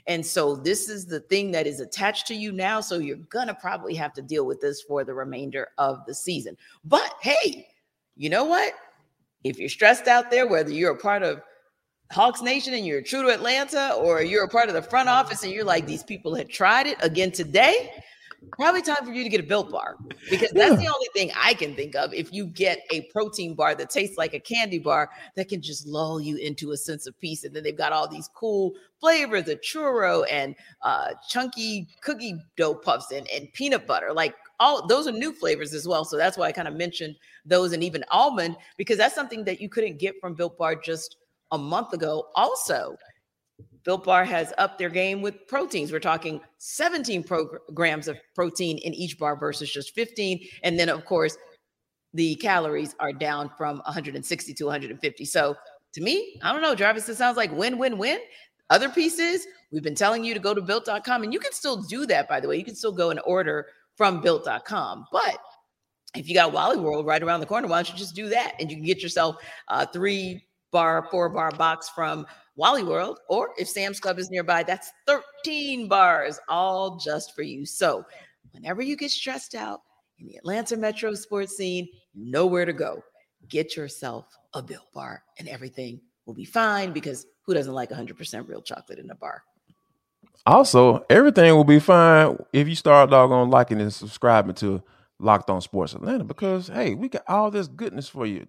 And 0.05 0.23
so, 0.23 0.55
this 0.55 0.87
is 0.87 1.07
the 1.07 1.21
thing 1.21 1.51
that 1.51 1.65
is 1.65 1.79
attached 1.79 2.27
to 2.27 2.35
you 2.35 2.51
now. 2.51 2.79
So, 2.79 2.99
you're 2.99 3.17
going 3.17 3.47
to 3.47 3.55
probably 3.55 3.95
have 3.95 4.13
to 4.13 4.21
deal 4.21 4.45
with 4.45 4.61
this 4.61 4.83
for 4.83 5.03
the 5.03 5.15
remainder 5.15 5.69
of 5.79 6.05
the 6.05 6.13
season. 6.13 6.55
But 6.83 7.11
hey, 7.21 7.67
you 8.15 8.29
know 8.29 8.45
what? 8.45 8.73
If 9.43 9.57
you're 9.57 9.67
stressed 9.67 10.07
out 10.07 10.29
there, 10.29 10.47
whether 10.47 10.71
you're 10.71 10.93
a 10.93 10.97
part 10.97 11.23
of 11.23 11.41
Hawks 12.11 12.43
Nation 12.43 12.75
and 12.75 12.85
you're 12.85 13.01
true 13.01 13.23
to 13.23 13.33
Atlanta, 13.33 13.95
or 13.95 14.21
you're 14.21 14.43
a 14.43 14.49
part 14.49 14.69
of 14.69 14.75
the 14.75 14.81
front 14.81 15.09
office 15.09 15.43
and 15.43 15.51
you're 15.51 15.65
like, 15.65 15.87
these 15.87 16.03
people 16.03 16.35
had 16.35 16.49
tried 16.49 16.85
it 16.85 16.97
again 17.01 17.31
today, 17.31 17.91
probably 18.51 18.81
time 18.81 19.05
for 19.05 19.11
you 19.11 19.23
to 19.23 19.29
get 19.29 19.39
a 19.39 19.43
built 19.43 19.71
bar 19.71 19.97
because 20.29 20.51
that's 20.51 20.71
yeah. 20.71 20.87
the 20.87 20.93
only 20.93 21.07
thing 21.13 21.31
I 21.35 21.53
can 21.53 21.75
think 21.75 21.95
of. 21.95 22.13
If 22.13 22.33
you 22.33 22.47
get 22.47 22.79
a 22.91 23.01
protein 23.11 23.55
bar 23.55 23.75
that 23.75 23.89
tastes 23.89 24.17
like 24.17 24.33
a 24.33 24.39
candy 24.39 24.79
bar, 24.79 25.09
that 25.35 25.49
can 25.49 25.61
just 25.61 25.87
lull 25.87 26.19
you 26.19 26.37
into 26.37 26.71
a 26.71 26.77
sense 26.77 27.07
of 27.07 27.19
peace. 27.19 27.43
And 27.43 27.55
then 27.55 27.63
they've 27.63 27.77
got 27.77 27.91
all 27.91 28.07
these 28.07 28.29
cool 28.35 28.73
flavors 28.99 29.43
the 29.43 29.55
churro 29.55 30.25
and 30.29 30.55
uh, 30.81 31.13
chunky 31.27 31.87
cookie 32.01 32.37
dough 32.57 32.75
puffs 32.75 33.11
and, 33.11 33.27
and 33.29 33.51
peanut 33.53 33.85
butter. 33.85 34.13
Like 34.13 34.35
all 34.59 34.87
those 34.87 35.07
are 35.07 35.11
new 35.11 35.33
flavors 35.33 35.73
as 35.73 35.87
well. 35.87 36.05
So 36.05 36.17
that's 36.17 36.37
why 36.37 36.47
I 36.47 36.51
kind 36.51 36.67
of 36.67 36.75
mentioned 36.75 37.15
those 37.45 37.73
and 37.73 37.83
even 37.83 38.03
almond 38.09 38.55
because 38.77 38.97
that's 38.97 39.15
something 39.15 39.43
that 39.45 39.61
you 39.61 39.69
couldn't 39.69 39.99
get 39.99 40.15
from 40.19 40.33
Built 40.33 40.57
Bar 40.57 40.75
just 40.75 41.17
a 41.51 41.57
month 41.57 41.93
ago. 41.93 42.27
Also, 42.35 42.97
Built 43.85 44.03
Bar 44.03 44.25
has 44.25 44.51
upped 44.57 44.79
their 44.79 44.89
game 44.89 45.21
with 45.21 45.47
proteins. 45.47 45.91
We're 45.91 45.99
talking 45.99 46.41
17 46.57 47.23
grams 47.73 48.07
of 48.07 48.17
protein 48.33 48.79
in 48.79 48.95
each 48.95 49.17
bar 49.19 49.35
versus 49.35 49.71
just 49.71 49.93
15. 49.93 50.39
And 50.63 50.77
then, 50.77 50.89
of 50.89 51.05
course, 51.05 51.37
the 52.13 52.35
calories 52.35 52.95
are 52.99 53.13
down 53.13 53.51
from 53.57 53.77
160 53.85 54.53
to 54.55 54.63
150. 54.65 55.25
So 55.25 55.55
to 55.93 56.01
me, 56.01 56.39
I 56.41 56.51
don't 56.51 56.63
know, 56.63 56.73
Jarvis, 56.73 57.07
it 57.07 57.15
sounds 57.15 57.37
like 57.37 57.51
win, 57.51 57.77
win, 57.77 57.99
win. 57.99 58.19
Other 58.71 58.89
pieces, 58.89 59.45
we've 59.71 59.83
been 59.83 59.93
telling 59.93 60.23
you 60.23 60.33
to 60.33 60.39
go 60.39 60.55
to 60.55 60.61
built.com, 60.61 61.23
and 61.23 61.31
you 61.31 61.39
can 61.39 61.53
still 61.53 61.83
do 61.83 62.07
that, 62.07 62.27
by 62.27 62.39
the 62.39 62.47
way. 62.47 62.57
You 62.57 62.65
can 62.65 62.75
still 62.75 62.91
go 62.91 63.11
and 63.11 63.21
order 63.25 63.67
from 63.95 64.19
built.com. 64.19 65.05
But 65.11 65.37
if 66.15 66.27
you 66.27 66.33
got 66.33 66.51
Wally 66.51 66.77
World 66.77 67.05
right 67.05 67.21
around 67.21 67.41
the 67.41 67.45
corner, 67.45 67.67
why 67.67 67.77
don't 67.77 67.91
you 67.91 67.97
just 67.97 68.15
do 68.15 68.29
that? 68.29 68.55
And 68.59 68.71
you 68.71 68.77
can 68.77 68.85
get 68.85 69.03
yourself 69.03 69.35
a 69.67 69.85
three 69.85 70.43
bar, 70.71 71.07
four 71.11 71.29
bar 71.29 71.51
box 71.51 71.89
from 71.89 72.25
Wally 72.55 72.83
World. 72.83 73.19
Or 73.29 73.49
if 73.57 73.67
Sam's 73.67 73.99
Club 73.99 74.19
is 74.19 74.29
nearby, 74.29 74.63
that's 74.63 74.91
13 75.07 75.87
bars, 75.87 76.39
all 76.47 76.97
just 76.97 77.35
for 77.35 77.41
you. 77.41 77.65
So 77.65 78.05
whenever 78.51 78.81
you 78.81 78.95
get 78.95 79.11
stressed 79.11 79.55
out 79.55 79.81
in 80.19 80.27
the 80.27 80.37
Atlanta 80.37 80.77
metro 80.77 81.13
sports 81.13 81.57
scene, 81.57 81.87
you 82.13 82.31
know 82.31 82.45
where 82.45 82.65
to 82.65 82.73
go. 82.73 83.03
Get 83.49 83.75
yourself 83.75 84.27
a 84.53 84.61
Built 84.61 84.91
Bar 84.93 85.23
and 85.37 85.47
everything 85.47 86.01
will 86.25 86.33
be 86.33 86.45
fine 86.45 86.91
because 86.91 87.25
who 87.43 87.53
doesn't 87.53 87.73
like 87.73 87.89
100% 87.89 88.47
real 88.47 88.61
chocolate 88.61 88.99
in 88.99 89.09
a 89.11 89.15
bar? 89.15 89.43
Also, 90.45 91.05
everything 91.09 91.53
will 91.53 91.63
be 91.63 91.79
fine 91.79 92.37
if 92.53 92.67
you 92.67 92.75
start 92.75 93.09
doggone 93.09 93.49
liking 93.49 93.81
and 93.81 93.93
subscribing 93.93 94.55
to 94.55 94.81
Locked 95.19 95.49
On 95.49 95.61
Sports 95.61 95.93
Atlanta 95.93 96.23
because 96.23 96.67
hey, 96.67 96.93
we 96.93 97.09
got 97.09 97.23
all 97.27 97.49
this 97.49 97.67
goodness 97.67 98.07
for 98.07 98.25
you. 98.25 98.45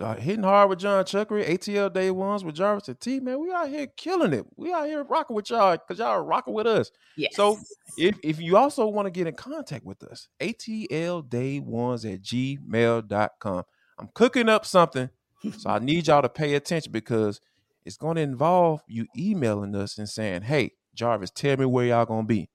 Uh, 0.00 0.16
hitting 0.16 0.42
hard 0.42 0.70
with 0.70 0.80
John 0.80 1.04
Chuckery, 1.04 1.48
ATL 1.48 1.92
Day 1.92 2.10
Ones 2.10 2.42
with 2.42 2.56
Jarvis 2.56 2.88
and 2.88 2.98
T, 2.98 3.20
man. 3.20 3.38
We 3.38 3.52
out 3.52 3.68
here 3.68 3.86
killing 3.86 4.32
it. 4.32 4.44
We 4.56 4.72
out 4.72 4.86
here 4.86 5.04
rocking 5.04 5.36
with 5.36 5.50
y'all 5.50 5.76
because 5.76 6.00
y'all 6.00 6.08
are 6.08 6.24
rocking 6.24 6.54
with 6.54 6.66
us. 6.66 6.90
Yes. 7.16 7.36
So 7.36 7.58
if, 7.96 8.16
if 8.24 8.40
you 8.40 8.56
also 8.56 8.88
want 8.88 9.06
to 9.06 9.10
get 9.10 9.28
in 9.28 9.34
contact 9.34 9.84
with 9.84 10.02
us, 10.02 10.28
ATL 10.40 11.28
Day 11.28 11.60
Ones 11.60 12.04
at 12.04 12.22
gmail.com. 12.22 13.62
I'm 13.98 14.08
cooking 14.14 14.48
up 14.48 14.66
something. 14.66 15.10
so 15.58 15.70
I 15.70 15.78
need 15.78 16.08
y'all 16.08 16.22
to 16.22 16.28
pay 16.28 16.54
attention 16.54 16.90
because 16.90 17.40
it's 17.84 17.96
going 17.96 18.16
to 18.16 18.22
involve 18.22 18.82
you 18.88 19.06
emailing 19.16 19.76
us 19.76 19.98
and 19.98 20.08
saying, 20.08 20.42
hey, 20.42 20.72
Jarvis, 20.94 21.30
tell 21.30 21.56
me 21.56 21.66
where 21.66 21.86
y'all 21.86 22.04
gonna 22.04 22.24
be. 22.24 22.48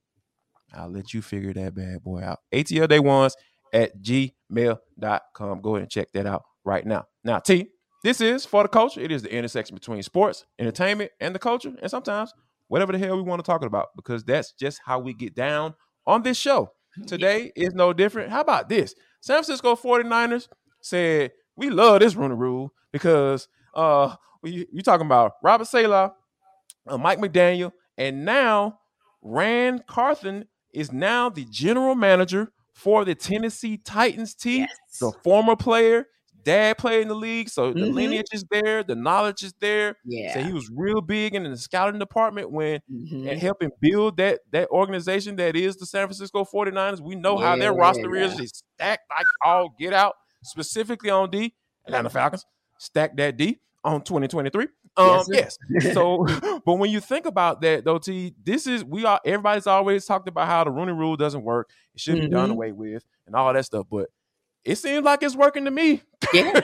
I'll 0.73 0.89
let 0.89 1.13
you 1.13 1.21
figure 1.21 1.54
that 1.54 1.73
bad 1.73 2.04
boy 2.04 2.21
out. 2.21 2.39
ATL 2.54 2.89
Day 2.89 2.99
Ones 2.99 3.36
at 3.73 4.02
gmail.com. 4.02 5.62
Go 5.62 5.75
ahead 5.75 5.84
and 5.84 5.91
check 5.91 6.12
that 6.13 6.25
out 6.25 6.43
right 6.69 6.86
now. 6.86 7.05
Now, 7.23 7.39
T, 7.39 7.67
this 8.03 8.21
is 8.21 8.45
for 8.45 8.63
the 8.63 8.69
culture. 8.69 9.01
It 9.01 9.12
is 9.12 9.23
the 9.23 9.34
intersection 9.34 9.75
between 9.75 10.01
sports, 10.03 10.45
entertainment, 10.60 11.12
and 11.19 11.36
the 11.36 11.39
culture, 11.39 11.73
and 11.82 11.91
sometimes 11.91 12.34
whatever 12.67 12.91
the 12.91 12.99
hell 12.99 13.17
we 13.17 13.23
want 13.23 13.43
to 13.43 13.51
talk 13.51 13.63
about, 13.63 13.88
because 13.95 14.23
that's 14.23 14.53
just 14.53 14.79
how 14.86 14.99
we 14.99 15.13
get 15.13 15.36
down 15.36 15.73
on 16.05 16.21
this 16.21 16.38
show. 16.38 16.71
Today 17.08 17.51
is 17.55 17.73
no 17.73 17.91
different. 17.91 18.32
How 18.32 18.41
about 18.41 18.69
this? 18.69 18.95
San 19.21 19.43
Francisco 19.43 19.75
49ers 19.75 20.47
said, 20.82 21.32
We 21.58 21.69
love 21.69 21.99
this 21.99 22.15
Rooney 22.15 22.36
rule 22.36 22.71
because 22.91 23.47
uh 23.73 24.15
we 24.41 24.65
you 24.71 24.82
talking 24.82 25.05
about 25.05 25.34
Robert 25.43 25.65
Saleh, 25.65 26.12
uh, 26.88 26.97
Mike 26.97 27.19
McDaniel, 27.19 27.71
and 27.97 28.25
now 28.25 28.79
Ran 29.21 29.84
Carthon 29.88 30.45
is 30.73 30.91
now 30.91 31.29
the 31.29 31.45
general 31.45 31.95
manager 31.95 32.51
for 32.73 33.03
the 33.03 33.13
Tennessee 33.15 33.77
Titans 33.77 34.34
team. 34.34 34.62
Yes. 34.62 34.99
The 34.99 35.12
former 35.23 35.55
player, 35.55 36.08
dad 36.43 36.78
played 36.78 37.02
in 37.02 37.08
the 37.08 37.15
league, 37.15 37.49
so 37.49 37.73
the 37.73 37.80
mm-hmm. 37.82 37.95
lineage 37.95 38.28
is 38.32 38.43
there, 38.49 38.84
the 38.84 38.95
knowledge 38.95 39.43
is 39.43 39.54
there. 39.60 39.97
Yeah. 40.06 40.34
So 40.34 40.41
he 40.41 40.54
was 40.54 40.69
real 40.73 41.02
big 41.02 41.36
in 41.36 41.43
the 41.43 41.58
scouting 41.58 41.99
department 41.99 42.52
when 42.52 42.82
mm-hmm. 42.91 43.28
and 43.28 43.39
helping 43.39 43.71
build 43.82 44.17
that 44.17 44.39
that 44.52 44.69
organization 44.69 45.36
that 45.38 45.56
is 45.56 45.78
the 45.78 45.86
San 45.86 46.08
Francisco 46.08 46.45
49ers. 46.45 47.02
We 47.02 47.15
know 47.15 47.39
yeah, 47.39 47.47
how 47.47 47.56
their 47.58 47.73
roster 47.73 48.15
yeah. 48.15 48.25
is. 48.25 48.39
It's 48.39 48.63
stacked 48.75 49.04
like 49.10 49.25
all 49.43 49.75
get 49.80 49.93
out, 49.93 50.15
specifically 50.43 51.10
on 51.10 51.30
D. 51.30 51.54
Atlanta 51.86 52.10
Falcons, 52.10 52.45
stack 52.78 53.15
that 53.17 53.38
D 53.38 53.60
on 53.84 54.02
2023. 54.02 54.67
Um, 54.97 55.23
yes. 55.30 55.58
yes. 55.69 55.93
so, 55.93 56.25
but 56.65 56.75
when 56.75 56.91
you 56.91 56.99
think 56.99 57.25
about 57.25 57.62
that, 57.62 57.86
though, 57.86 57.97
T, 57.97 58.34
this 58.43 58.67
is 58.67 58.84
we 58.84 59.06
are 59.06 59.19
everybody's 59.25 59.67
always 59.67 60.06
talked 60.06 60.28
about 60.28 60.47
how 60.47 60.63
the 60.63 60.71
Rooney 60.71 60.93
Rule 60.93 61.15
doesn't 61.15 61.43
work. 61.43 61.69
It 61.95 62.02
should 62.02 62.15
mm-hmm. 62.15 62.25
be 62.25 62.30
done 62.30 62.45
mm-hmm. 62.45 62.54
away 62.54 62.71
with, 62.71 63.06
and 63.25 63.36
all 63.36 63.54
that 63.54 63.65
stuff. 63.65 63.88
But 63.89 64.10
it 64.65 64.78
seems 64.78 65.04
like 65.04 65.24
it's 65.24 65.36
working 65.36 65.65
to 65.65 65.72
me. 65.72 66.02
yeah, 66.34 66.60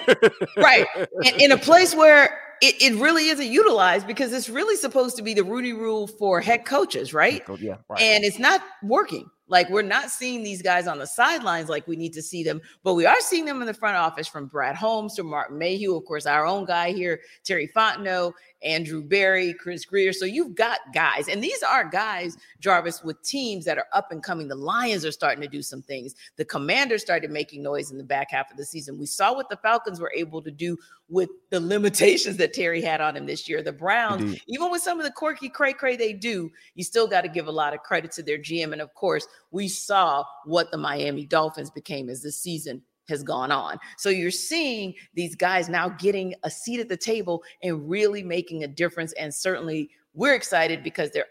right. 0.58 0.86
In, 1.24 1.42
in 1.42 1.52
a 1.52 1.58
place 1.58 1.96
where 1.96 2.40
it, 2.62 2.82
it 2.82 2.96
really 3.00 3.30
isn't 3.30 3.48
utilized 3.48 4.08
because 4.08 4.34
it's 4.34 4.50
really 4.50 4.76
supposed 4.76 5.16
to 5.18 5.24
be 5.24 5.34
the 5.34 5.44
Rudy 5.44 5.74
rule 5.74 6.08
for 6.08 6.42
head 6.42 6.66
coaches, 6.66 7.14
right? 7.14 7.44
Yeah, 7.60 7.78
right. 7.90 8.02
And 8.02 8.24
it's 8.24 8.40
not 8.40 8.62
working. 8.84 9.30
Like 9.48 9.70
we're 9.70 9.84
not 9.84 10.10
seeing 10.10 10.42
these 10.44 10.62
guys 10.62 10.88
on 10.88 10.98
the 10.98 11.06
sidelines 11.06 11.70
like 11.70 11.88
we 11.88 11.96
need 11.96 12.14
to 12.14 12.22
see 12.22 12.44
them, 12.44 12.62
but 12.84 12.96
we 12.96 13.06
are 13.06 13.20
seeing 13.20 13.46
them 13.46 13.62
in 13.62 13.68
the 13.68 13.74
front 13.76 13.96
office 13.96 14.28
from 14.28 14.48
Brad 14.48 14.76
Holmes 14.76 15.14
to 15.16 15.24
Martin 15.24 15.60
Mayhew, 15.60 15.96
of 15.96 16.04
course, 16.06 16.26
our 16.26 16.48
own 16.48 16.66
guy 16.66 16.92
here, 16.92 17.22
Terry 17.44 17.70
Fontenot, 17.76 18.34
Andrew 18.64 19.04
Berry, 19.04 19.54
Chris 19.54 19.86
Grier. 19.86 20.14
So 20.14 20.26
you've 20.26 20.56
got 20.56 20.80
guys, 20.94 21.28
and 21.28 21.44
these 21.44 21.62
are 21.64 21.84
guys, 21.84 22.38
Jarvis, 22.60 23.04
with 23.04 23.22
teams 23.22 23.66
that 23.66 23.78
are 23.78 23.88
up 23.94 24.12
and 24.12 24.24
coming. 24.24 24.48
The 24.48 24.56
Lions 24.56 25.06
are 25.06 25.12
starting 25.12 25.42
to 25.42 25.48
do 25.48 25.62
some 25.62 25.82
things. 25.82 26.16
The 26.38 26.46
Commanders 26.46 27.02
started 27.02 27.32
making 27.32 27.64
noise 27.64 27.92
in 27.92 27.98
the 27.98 28.04
back 28.04 28.32
half 28.32 28.52
of 28.52 28.58
the 28.58 28.66
season. 28.66 28.98
We 29.00 29.06
saw 29.06 29.34
what 29.34 29.50
the 29.50 29.58
Falcons 29.58 30.00
were 30.00 30.12
able 30.16 30.42
to 30.42 30.52
do 30.52 30.78
with 31.10 31.30
the 31.52 31.60
limitations 31.60 32.38
that 32.38 32.54
Terry 32.54 32.82
had 32.82 33.02
on 33.02 33.16
him 33.16 33.26
this 33.26 33.48
year. 33.48 33.62
The 33.62 33.72
Browns, 33.72 34.22
Indeed. 34.22 34.42
even 34.48 34.72
with 34.72 34.82
some 34.82 35.00
of 35.00 35.06
the 35.06 35.12
quirky 35.12 35.50
cray 35.50 35.74
cray 35.74 35.96
they 35.96 36.14
do, 36.14 36.52
you 36.74 36.84
still 36.84 37.08
got 37.08 37.22
to 37.22 37.30
give 37.30 37.48
a 37.48 37.52
lot 37.52 37.74
of 37.74 37.82
credit 37.82 38.12
to 38.14 38.24
their 38.24 38.38
GM. 38.40 38.72
And 38.72 38.82
of 38.82 38.94
course, 38.94 39.28
we 39.52 39.68
saw 39.68 40.24
what 40.46 40.72
the 40.72 40.78
Miami 40.78 41.26
Dolphins 41.26 41.70
became 41.70 42.10
as 42.10 42.22
the 42.22 42.32
season 42.32 42.82
has 43.08 43.24
gone 43.24 43.52
on. 43.52 43.78
So 43.98 44.10
you're 44.10 44.32
seeing 44.32 44.94
these 45.14 45.36
guys 45.36 45.70
now 45.70 45.90
getting 45.90 46.36
a 46.44 46.50
seat 46.50 46.80
at 46.80 46.90
the 46.90 46.98
table 46.98 47.44
and 47.64 47.90
really 47.90 48.24
making 48.24 48.64
a 48.64 48.68
difference. 48.68 49.14
And 49.14 49.34
certainly 49.34 49.90
we're 50.14 50.36
excited 50.36 50.84
because 50.84 51.12
they're 51.12 51.26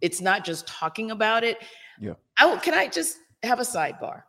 it's 0.00 0.20
not 0.20 0.44
just 0.44 0.66
talking 0.66 1.10
about 1.10 1.44
it. 1.44 1.58
Yeah. 2.00 2.14
I, 2.38 2.56
can 2.58 2.74
I 2.74 2.86
just 2.86 3.18
have 3.42 3.58
a 3.58 3.64
sidebar? 3.64 4.22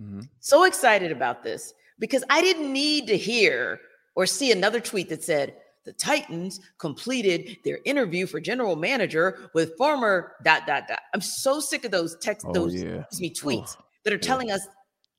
Mm-hmm. 0.00 0.20
So 0.38 0.64
excited 0.64 1.12
about 1.12 1.42
this 1.42 1.74
because 1.98 2.24
I 2.30 2.40
didn't 2.40 2.72
need 2.72 3.06
to 3.08 3.16
hear 3.16 3.80
or 4.14 4.26
see 4.26 4.52
another 4.52 4.80
tweet 4.80 5.08
that 5.08 5.24
said 5.24 5.56
the 5.84 5.92
Titans 5.92 6.60
completed 6.78 7.56
their 7.64 7.80
interview 7.84 8.26
for 8.26 8.40
general 8.40 8.76
manager 8.76 9.50
with 9.54 9.76
former 9.76 10.36
dot 10.44 10.66
dot 10.66 10.84
dot. 10.88 11.00
I'm 11.14 11.20
so 11.20 11.58
sick 11.58 11.84
of 11.84 11.90
those 11.90 12.16
text 12.18 12.46
oh, 12.48 12.52
those 12.52 12.74
yeah. 12.74 13.04
me 13.18 13.30
tweets 13.30 13.76
oh, 13.78 13.84
that 14.04 14.12
are 14.12 14.18
telling 14.18 14.48
yeah. 14.48 14.56
us 14.56 14.68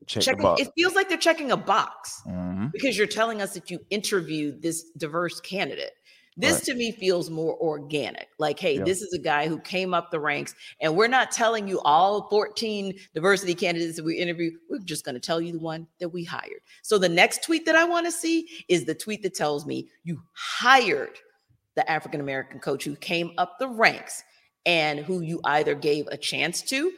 Check 0.08 0.24
checking 0.24 0.56
it 0.58 0.70
feels 0.76 0.96
like 0.96 1.10
they're 1.10 1.18
checking 1.18 1.52
a 1.52 1.58
box 1.58 2.22
mm-hmm. 2.28 2.68
because 2.74 2.98
you're 2.98 3.08
telling 3.08 3.42
us 3.42 3.54
that 3.54 3.70
you 3.70 3.80
interviewed 3.90 4.62
this 4.62 4.90
diverse 4.98 5.40
candidate. 5.40 5.92
This 6.38 6.56
right. 6.56 6.64
to 6.64 6.74
me 6.76 6.92
feels 6.94 7.30
more 7.30 7.58
organic. 7.60 8.30
Like, 8.40 8.58
hey, 8.58 8.78
yeah. 8.78 8.84
this 8.84 9.02
is 9.02 9.14
a 9.14 9.20
guy 9.20 9.48
who 9.48 9.60
came 9.60 9.94
up 9.94 10.12
the 10.12 10.20
ranks, 10.20 10.56
and 10.80 10.96
we're 10.96 11.08
not 11.08 11.30
telling 11.30 11.68
you 11.68 11.82
all 11.82 12.30
14 12.30 12.98
diversity 13.14 13.54
candidates 13.54 13.98
that 13.98 14.06
we 14.06 14.16
interviewed. 14.16 14.54
We're 14.70 14.80
just 14.80 15.04
going 15.04 15.16
to 15.16 15.22
tell 15.22 15.42
you 15.42 15.52
the 15.52 15.60
one 15.60 15.88
that 16.00 16.10
we 16.10 16.24
hired. 16.24 16.62
So 16.84 16.98
the 16.98 17.10
next 17.10 17.44
tweet 17.44 17.66
that 17.66 17.76
I 17.76 17.84
want 17.84 18.06
to 18.06 18.12
see 18.12 18.48
is 18.70 18.86
the 18.86 18.96
tweet 18.96 19.24
that 19.24 19.36
tells 19.36 19.66
me 19.66 19.90
you 20.04 20.22
hired 20.34 21.20
the 21.76 21.90
African 21.90 22.22
American 22.22 22.60
coach 22.60 22.86
who 22.86 22.96
came 22.96 23.32
up 23.38 23.60
the 23.60 23.68
ranks 23.68 24.24
and 24.66 25.00
who 25.00 25.22
you 25.22 25.42
either 25.44 25.76
gave 25.76 26.08
a 26.08 26.18
chance 26.18 26.62
to 26.62 26.92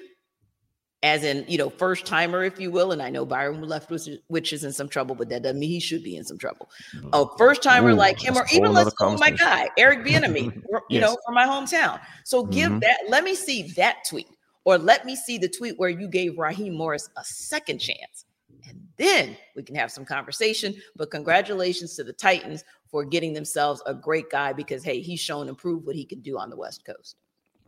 as 1.04 1.26
in, 1.26 1.44
you 1.50 1.58
know, 1.58 1.70
first 1.70 2.06
timer, 2.06 2.44
if 2.44 2.60
you 2.60 2.72
will. 2.72 2.94
And 2.94 3.02
I 3.02 3.10
know 3.10 3.26
Byron 3.26 3.62
left 3.62 3.92
which 4.28 4.54
is 4.54 4.64
in 4.64 4.72
some 4.72 4.88
trouble, 4.88 5.16
but 5.16 5.28
that 5.30 5.44
doesn't 5.44 5.60
mean 5.60 5.70
he 5.70 5.82
should 5.82 6.02
be 6.02 6.16
in 6.16 6.24
some 6.24 6.38
trouble. 6.38 6.70
Mm-hmm. 6.96 7.10
A 7.12 7.28
first 7.38 7.62
timer 7.62 7.94
like 7.94 8.24
him, 8.24 8.38
or 8.38 8.46
even 8.54 8.72
let's 8.72 8.94
go 8.94 9.16
my 9.18 9.30
guy, 9.30 9.70
Eric 9.78 10.06
Bieniemy, 10.06 10.56
you 10.64 10.82
yes. 10.90 11.02
know, 11.02 11.18
from 11.26 11.36
my 11.36 11.46
hometown. 11.46 12.00
So 12.24 12.44
give 12.44 12.72
mm-hmm. 12.72 12.80
that, 12.80 13.00
let 13.10 13.26
me 13.26 13.36
see 13.36 13.64
that 13.76 13.98
tweet, 14.10 14.30
or 14.64 14.78
let 14.78 15.06
me 15.06 15.16
see 15.16 15.38
the 15.38 15.50
tweet 15.50 15.78
where 15.78 15.90
you 15.90 16.08
gave 16.08 16.38
Raheem 16.38 16.74
Morris 16.74 17.10
a 17.18 17.24
second 17.26 17.80
chance. 17.80 18.24
And 18.66 18.80
then 18.96 19.36
we 19.58 19.64
can 19.64 19.76
have 19.76 19.92
some 19.92 20.06
conversation. 20.06 20.74
But 20.96 21.12
congratulations 21.12 21.98
to 21.98 22.06
the 22.06 22.14
Titans 22.14 22.64
for 22.88 23.04
getting 23.04 23.34
themselves 23.34 23.84
a 23.86 23.94
great 23.94 24.30
guy 24.30 24.54
because 24.54 24.86
hey, 24.86 25.02
he's 25.02 25.20
shown 25.20 25.50
and 25.50 25.58
proved 25.58 25.86
what 25.86 25.98
he 25.98 26.06
can 26.06 26.22
do 26.22 26.38
on 26.38 26.50
the 26.50 26.56
West 26.56 26.86
Coast. 26.86 27.18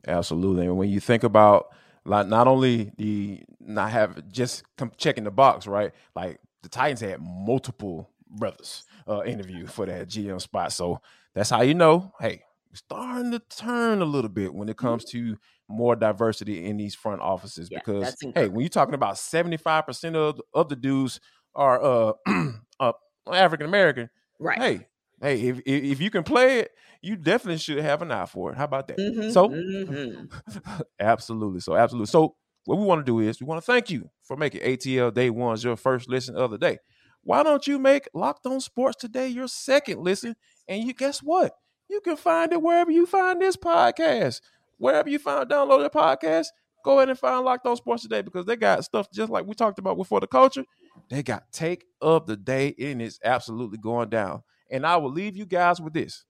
Absolutely. 0.07 0.67
And 0.67 0.77
when 0.77 0.89
you 0.89 1.01
think 1.01 1.23
about 1.23 1.73
like 2.05 2.27
not 2.27 2.47
only 2.47 2.91
the 2.97 3.41
not 3.59 3.91
have 3.91 4.27
just 4.31 4.63
come 4.77 4.91
checking 4.97 5.23
the 5.23 5.31
box, 5.31 5.67
right? 5.67 5.91
Like 6.15 6.39
the 6.63 6.69
Titans 6.69 7.01
had 7.01 7.19
multiple 7.19 8.09
brothers 8.29 8.83
uh, 9.07 9.23
interview 9.23 9.65
for 9.65 9.85
that 9.85 10.07
GM 10.07 10.39
spot, 10.39 10.71
so 10.71 11.01
that's 11.33 11.49
how 11.49 11.61
you 11.61 11.73
know. 11.73 12.13
Hey, 12.19 12.43
starting 12.73 13.31
to 13.31 13.39
turn 13.39 14.01
a 14.01 14.05
little 14.05 14.29
bit 14.29 14.53
when 14.53 14.69
it 14.69 14.77
comes 14.77 15.05
mm-hmm. 15.05 15.33
to 15.33 15.37
more 15.67 15.95
diversity 15.95 16.65
in 16.65 16.77
these 16.77 16.93
front 16.93 17.21
offices. 17.21 17.69
Yeah, 17.71 17.79
because 17.79 18.15
hey, 18.35 18.47
when 18.47 18.61
you're 18.61 18.69
talking 18.69 18.93
about 18.93 19.17
75 19.17 19.87
percent 19.87 20.15
of 20.15 20.39
of 20.53 20.69
the 20.69 20.75
dudes 20.75 21.19
are 21.55 21.81
uh, 21.83 22.13
uh 22.79 22.93
African 23.31 23.65
American, 23.65 24.09
right? 24.39 24.61
Hey, 24.61 24.87
hey, 25.21 25.41
if 25.41 25.61
if 25.65 26.01
you 26.01 26.09
can 26.09 26.23
play 26.23 26.59
it, 26.59 26.71
you 27.01 27.15
definitely 27.15 27.57
should 27.57 27.77
have 27.79 28.01
an 28.01 28.11
eye 28.11 28.25
for 28.25 28.51
it. 28.51 28.57
How 28.57 28.65
about 28.65 28.87
that? 28.87 28.97
Mm-hmm, 28.97 29.29
so, 29.29 29.49
mm-hmm. 29.49 30.81
absolutely. 30.99 31.59
So, 31.59 31.75
absolutely. 31.75 32.07
So, 32.07 32.35
what 32.65 32.79
we 32.79 32.85
want 32.85 33.05
to 33.05 33.11
do 33.11 33.19
is 33.19 33.39
we 33.39 33.45
want 33.45 33.61
to 33.61 33.65
thank 33.65 33.89
you 33.91 34.09
for 34.23 34.35
making 34.35 34.61
ATL 34.61 35.13
Day 35.13 35.29
Ones 35.29 35.63
your 35.63 35.75
first 35.75 36.09
listen 36.09 36.35
of 36.35 36.51
the 36.51 36.57
day. 36.57 36.79
Why 37.23 37.43
don't 37.43 37.65
you 37.65 37.79
make 37.79 38.07
Locked 38.13 38.45
On 38.45 38.59
Sports 38.59 38.97
today 38.97 39.27
your 39.27 39.47
second 39.47 39.99
listen? 39.99 40.35
And 40.67 40.83
you 40.83 40.93
guess 40.93 41.19
what? 41.19 41.53
You 41.89 42.01
can 42.01 42.17
find 42.17 42.51
it 42.53 42.61
wherever 42.61 42.91
you 42.91 43.05
find 43.05 43.41
this 43.41 43.55
podcast. 43.55 44.41
Wherever 44.77 45.09
you 45.09 45.19
find 45.19 45.49
download 45.49 45.83
the 45.83 45.89
podcast, 45.89 46.47
go 46.83 46.97
ahead 46.97 47.09
and 47.09 47.17
find 47.17 47.45
Locked 47.45 47.65
On 47.65 47.75
Sports 47.75 48.03
today 48.03 48.21
because 48.21 48.45
they 48.45 48.55
got 48.55 48.83
stuff 48.83 49.11
just 49.11 49.31
like 49.31 49.45
we 49.45 49.53
talked 49.53 49.79
about 49.79 49.97
before 49.97 50.19
the 50.19 50.27
culture. 50.27 50.65
They 51.09 51.23
got 51.23 51.51
take 51.51 51.85
of 52.01 52.25
the 52.25 52.35
day, 52.35 52.73
and 52.79 53.01
it's 53.01 53.19
absolutely 53.23 53.77
going 53.77 54.09
down. 54.09 54.43
And 54.69 54.85
I 54.85 54.97
will 54.97 55.11
leave 55.11 55.35
you 55.35 55.45
guys 55.45 55.79
with 55.79 55.93
this. 55.93 56.25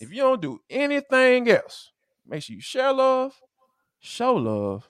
If 0.00 0.10
you 0.10 0.22
don't 0.22 0.42
do 0.42 0.60
anything 0.70 1.48
else, 1.48 1.92
make 2.26 2.42
sure 2.42 2.56
you 2.56 2.62
share 2.62 2.92
love, 2.92 3.40
show 4.00 4.34
love, 4.34 4.88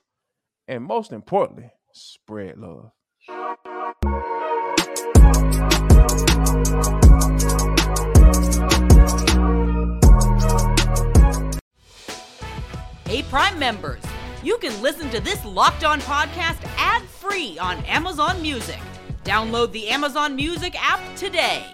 and 0.68 0.84
most 0.84 1.12
importantly, 1.12 1.70
spread 1.92 2.58
love. 2.58 2.92
Hey, 13.06 13.22
Prime 13.24 13.58
members, 13.58 14.02
you 14.42 14.56
can 14.58 14.80
listen 14.80 15.10
to 15.10 15.20
this 15.20 15.44
locked 15.44 15.84
on 15.84 16.00
podcast 16.00 16.64
ad 16.78 17.02
free 17.02 17.58
on 17.58 17.84
Amazon 17.84 18.40
Music. 18.40 18.80
Download 19.24 19.70
the 19.72 19.88
Amazon 19.88 20.34
Music 20.34 20.74
app 20.82 21.00
today. 21.16 21.66